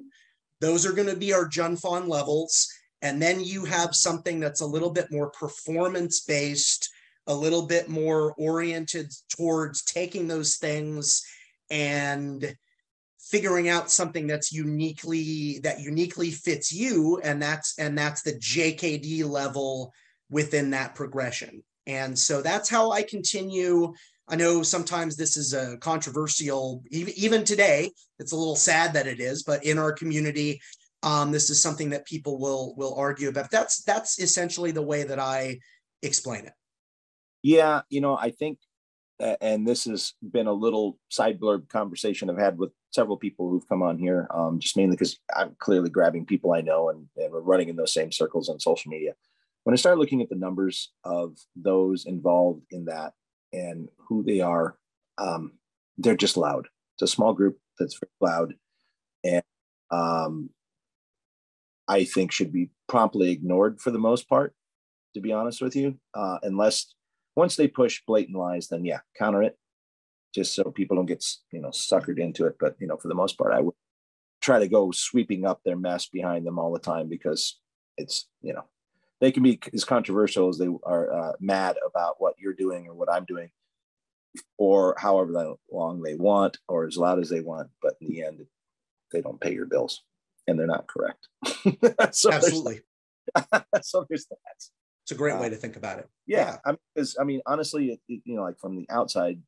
those 0.60 0.88
are 0.88 0.94
going 0.94 1.08
to 1.08 1.16
be 1.16 1.34
our 1.34 1.48
Jun 1.48 1.78
Fan 1.78 2.10
levels. 2.10 2.68
And 3.02 3.22
then 3.22 3.44
you 3.44 3.66
have 3.66 3.96
something 3.96 4.40
that's 4.40 4.62
a 4.62 4.66
little 4.66 4.90
bit 4.90 5.12
more 5.12 5.30
performance 5.30 6.22
based, 6.22 6.90
a 7.28 7.36
little 7.36 7.66
bit 7.66 7.90
more 7.90 8.34
oriented 8.38 9.12
towards 9.36 9.84
taking 9.84 10.28
those 10.28 10.56
things 10.56 11.26
and 11.70 12.56
figuring 13.20 13.70
out 13.70 13.90
something 13.90 14.28
that's 14.28 14.54
uniquely 14.54 15.60
that 15.64 15.80
uniquely 15.80 16.32
fits 16.32 16.72
you. 16.72 17.20
And 17.24 17.42
that's 17.42 17.78
and 17.80 17.98
that's 17.98 18.22
the 18.22 18.34
jkd 18.34 19.28
level 19.28 19.92
within 20.30 20.70
that 20.72 20.96
progression. 20.96 21.64
And 21.88 22.18
so 22.18 22.42
that's 22.42 22.70
how 22.70 22.92
i 22.92 23.02
continue. 23.04 23.94
I 24.28 24.36
know 24.36 24.64
sometimes 24.64 25.16
this 25.16 25.38
is 25.38 25.54
a 25.54 25.78
controversial 25.78 26.84
even 26.90 27.44
today 27.44 27.92
it's 28.18 28.32
a 28.32 28.36
little 28.36 28.56
sad 28.56 28.94
that 28.94 29.06
it 29.06 29.20
is 29.20 29.44
but 29.44 29.64
in 29.64 29.78
our 29.78 29.94
community 29.94 30.60
um, 31.06 31.32
this 31.32 31.50
is 31.50 31.62
something 31.62 31.90
that 31.92 32.06
people 32.06 32.40
will 32.40 32.76
will 32.76 32.96
argue 32.96 33.30
about 33.30 33.50
that's 33.52 33.84
that's 33.84 34.20
essentially 34.20 34.72
the 34.72 34.82
way 34.82 35.04
that 35.04 35.20
i 35.20 35.58
explain 36.02 36.46
it 36.46 36.54
yeah 37.44 37.82
you 37.90 38.02
know 38.02 38.18
i 38.18 38.30
think 38.30 38.58
and 39.20 39.66
this 39.68 39.86
has 39.86 40.14
been 40.32 40.48
a 40.48 40.54
little 40.54 41.00
side 41.10 41.40
blurb 41.40 41.70
conversation 41.70 42.30
I've 42.30 42.38
had 42.38 42.58
with 42.58 42.72
several 42.92 43.18
people 43.18 43.50
who've 43.50 43.68
come 43.68 43.82
on 43.82 43.98
here, 43.98 44.28
um, 44.34 44.60
just 44.60 44.76
mainly 44.76 44.96
because 44.96 45.18
I'm 45.36 45.56
clearly 45.60 45.90
grabbing 45.90 46.26
people 46.26 46.54
I 46.54 46.62
know 46.62 46.90
and, 46.90 47.08
and, 47.18 47.32
we're 47.32 47.42
running 47.42 47.70
in 47.70 47.76
those 47.76 47.94
same 47.94 48.12
circles 48.12 48.50
on 48.50 48.60
social 48.60 48.90
media. 48.90 49.14
When 49.64 49.74
I 49.74 49.78
started 49.78 50.00
looking 50.00 50.22
at 50.22 50.30
the 50.30 50.36
numbers 50.36 50.92
of 51.04 51.38
those 51.56 52.06
involved 52.06 52.64
in 52.72 52.86
that 52.86 53.14
and 53.54 53.90
who 54.08 54.24
they 54.24 54.42
are, 54.42 54.78
um, 55.18 55.54
they're 55.98 56.16
just 56.16 56.38
loud. 56.38 56.68
It's 56.96 57.12
a 57.12 57.16
small 57.16 57.34
group 57.34 57.58
that's 57.80 58.00
very 58.00 58.32
loud 58.32 58.54
and 59.24 59.44
um, 59.92 60.50
I 61.88 62.04
think 62.04 62.32
should 62.32 62.52
be 62.52 62.72
promptly 62.88 63.32
ignored 63.32 63.80
for 63.80 63.92
the 63.92 64.00
most 64.00 64.28
part, 64.28 64.54
to 65.14 65.22
be 65.22 65.32
honest 65.32 65.62
with 65.62 65.76
you, 65.76 66.00
uh, 66.14 66.40
unless 66.44 66.94
once 67.36 67.56
they 67.56 67.68
push 67.68 68.02
blatant 68.08 68.38
lies, 68.38 68.68
then 68.68 68.86
yeah, 68.86 69.00
counter 69.18 69.44
it, 69.44 69.58
just 70.34 70.56
so 70.56 70.64
people 70.64 70.96
don't 70.96 71.06
get 71.06 71.24
you 71.52 71.62
know 71.62 71.70
suckered 71.70 72.20
into 72.20 72.46
it. 72.46 72.56
But 72.60 72.76
you 72.80 72.88
know, 72.88 72.98
for 72.98 73.08
the 73.08 73.16
most 73.16 73.38
part, 73.38 73.54
I 73.54 73.62
would 73.62 73.76
try 74.42 74.60
to 74.60 74.68
go 74.68 74.92
sweeping 74.92 75.46
up 75.46 75.62
their 75.64 75.78
mess 75.78 76.08
behind 76.08 76.46
them 76.46 76.60
all 76.60 76.74
the 76.74 76.80
time 76.80 77.08
because 77.08 77.60
it's 77.98 78.28
you 78.42 78.54
know 78.54 78.66
they 79.22 79.32
can 79.32 79.44
be 79.44 79.60
as 79.74 79.86
controversial 79.86 80.50
as 80.50 80.58
they 80.58 80.70
are 80.84 81.14
uh, 81.14 81.34
mad 81.40 81.78
about 81.86 82.16
what 82.20 82.36
you're 82.38 82.54
doing 82.54 82.88
or 82.88 82.94
what 82.94 83.12
I'm 83.12 83.26
doing, 83.26 83.50
or 84.58 84.96
however 84.98 85.58
long 85.72 86.02
they 86.02 86.16
want, 86.16 86.58
or 86.68 86.86
as 86.86 86.98
loud 86.98 87.20
as 87.20 87.30
they 87.30 87.42
want. 87.42 87.70
But 87.82 87.96
in 88.02 88.08
the 88.10 88.24
end, 88.24 88.46
they 89.12 89.22
don't 89.22 89.40
pay 89.40 89.54
your 89.54 89.66
bills, 89.66 90.04
and 90.48 90.60
they're 90.60 90.68
not 90.68 90.88
correct. 90.88 91.28
so 92.16 92.32
Absolutely. 92.32 92.82
There's, 93.36 93.64
so 93.88 94.06
there's 94.10 94.26
that. 94.28 94.38
It's 95.04 95.12
a 95.12 95.16
great 95.16 95.34
uh, 95.34 95.42
way 95.42 95.50
to 95.50 95.56
think 95.56 95.76
about 95.76 96.00
it. 96.00 96.10
Yeah, 96.26 96.58
yeah. 96.66 96.74
I 97.20 97.24
mean, 97.24 97.42
honestly, 97.46 97.92
it, 97.92 98.00
it, 98.08 98.22
you 98.26 98.36
know, 98.36 98.44
like 98.44 98.60
from 98.60 98.76
the 98.76 98.88
outside, 98.90 99.40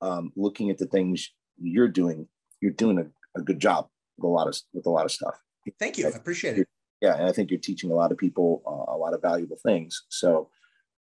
um, 0.00 0.32
looking 0.34 0.70
at 0.70 0.78
the 0.78 0.86
things 0.86 1.30
you're 1.60 1.88
doing, 1.88 2.26
you're 2.60 2.72
doing 2.72 2.98
a, 2.98 3.38
a, 3.38 3.42
good 3.42 3.60
job 3.60 3.88
with 4.16 4.24
a 4.24 4.28
lot 4.28 4.48
of 4.48 4.58
with 4.72 4.86
a 4.86 4.90
lot 4.90 5.04
of 5.04 5.12
stuff. 5.12 5.38
Thank 5.78 5.98
you. 5.98 6.06
I, 6.06 6.10
I 6.10 6.16
appreciate 6.16 6.58
it. 6.58 6.66
Yeah, 7.00 7.14
and 7.16 7.28
I 7.28 7.32
think 7.32 7.50
you're 7.50 7.60
teaching 7.60 7.92
a 7.92 7.94
lot 7.94 8.10
of 8.10 8.18
people 8.18 8.62
uh, 8.66 8.92
a 8.92 8.96
lot 8.96 9.14
of 9.14 9.22
valuable 9.22 9.58
things. 9.64 10.02
So, 10.08 10.50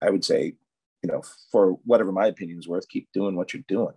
I 0.03 0.11
would 0.11 0.25
say, 0.25 0.55
you 1.03 1.11
know, 1.11 1.23
for 1.51 1.79
whatever 1.85 2.13
my 2.13 2.27
opinion 2.27 2.59
is 2.59 2.69
worth, 2.69 2.89
keep 2.89 3.09
doing 3.15 3.37
what 3.37 3.55
you're 3.55 3.65
doing, 3.69 3.95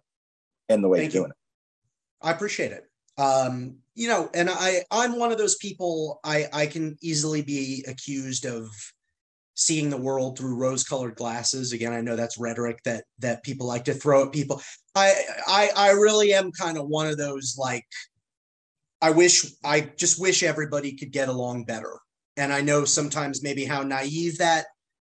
and 0.69 0.81
the 0.83 0.87
way 0.87 0.99
Thank 0.99 1.13
you're 1.13 1.23
you. 1.23 1.27
doing 1.27 1.31
it. 1.31 2.25
I 2.25 2.31
appreciate 2.31 2.71
it. 2.71 2.89
Um, 3.17 3.77
you 3.93 4.07
know, 4.07 4.29
and 4.33 4.49
I 4.49 4.83
I'm 4.91 5.17
one 5.17 5.31
of 5.31 5.37
those 5.37 5.55
people. 5.55 6.19
I 6.23 6.47
I 6.51 6.65
can 6.67 6.97
easily 7.01 7.41
be 7.41 7.85
accused 7.87 8.45
of 8.45 8.69
seeing 9.57 9.89
the 9.89 9.97
world 9.97 10.37
through 10.37 10.57
rose-colored 10.57 11.15
glasses. 11.15 11.71
Again, 11.71 11.93
I 11.93 12.01
know 12.01 12.17
that's 12.17 12.37
rhetoric 12.37 12.83
that 12.83 13.05
that 13.19 13.43
people 13.43 13.67
like 13.67 13.85
to 13.85 13.93
throw 13.93 14.25
at 14.25 14.33
people. 14.33 14.61
I 14.95 15.13
I, 15.47 15.69
I 15.75 15.91
really 15.91 16.33
am 16.33 16.51
kind 16.51 16.77
of 16.77 16.87
one 16.87 17.07
of 17.07 17.17
those 17.17 17.55
like 17.57 17.85
I 19.01 19.11
wish 19.11 19.45
I 19.63 19.81
just 19.81 20.19
wish 20.19 20.43
everybody 20.43 20.97
could 20.97 21.11
get 21.11 21.29
along 21.29 21.65
better. 21.65 21.99
And 22.37 22.51
I 22.51 22.61
know 22.61 22.83
sometimes 22.83 23.43
maybe 23.43 23.63
how 23.63 23.83
naive 23.83 24.39
that 24.39 24.65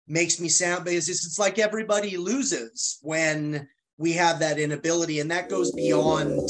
makes 0.08 0.40
me 0.40 0.50
sound 0.50 0.86
because 0.86 1.10
it's, 1.10 1.26
it's 1.26 1.40
like 1.40 1.58
everybody 1.58 2.16
loses 2.16 3.00
when 3.02 3.68
we 3.98 4.14
have 4.14 4.40
that 4.40 4.60
inability 4.60 5.20
and 5.20 5.32
that 5.32 5.50
goes 5.50 5.72
beyond 5.72 6.50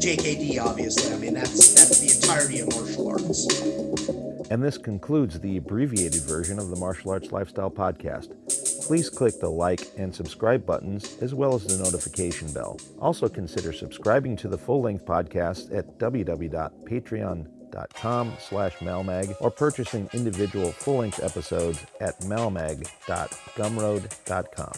JKD 0.00 0.60
obviously. 0.60 1.12
I 1.12 1.16
mean 1.18 1.34
that's 1.34 1.74
that's 1.74 1.98
the 2.00 2.10
entirety 2.14 2.60
of 2.60 2.68
martial 2.74 3.08
arts. 3.08 3.46
And 4.50 4.62
this 4.62 4.78
concludes 4.78 5.38
the 5.40 5.58
abbreviated 5.58 6.22
version 6.22 6.58
of 6.58 6.70
the 6.70 6.76
Martial 6.76 7.10
Arts 7.10 7.32
Lifestyle 7.32 7.70
Podcast. 7.70 8.32
Please 8.86 9.10
click 9.10 9.38
the 9.40 9.50
like 9.50 9.86
and 9.98 10.14
subscribe 10.14 10.64
buttons 10.64 11.18
as 11.20 11.34
well 11.34 11.54
as 11.54 11.66
the 11.66 11.76
notification 11.76 12.50
bell. 12.52 12.80
Also 12.98 13.28
consider 13.28 13.74
subscribing 13.74 14.36
to 14.36 14.48
the 14.48 14.56
full-length 14.56 15.04
podcast 15.04 15.76
at 15.76 15.98
www.patreon.com 15.98 18.32
slash 18.38 18.74
malmag 18.76 19.34
or 19.40 19.50
purchasing 19.50 20.08
individual 20.14 20.72
full-length 20.72 21.22
episodes 21.22 21.84
at 22.00 22.18
malmag.gumroad.com. 22.20 24.72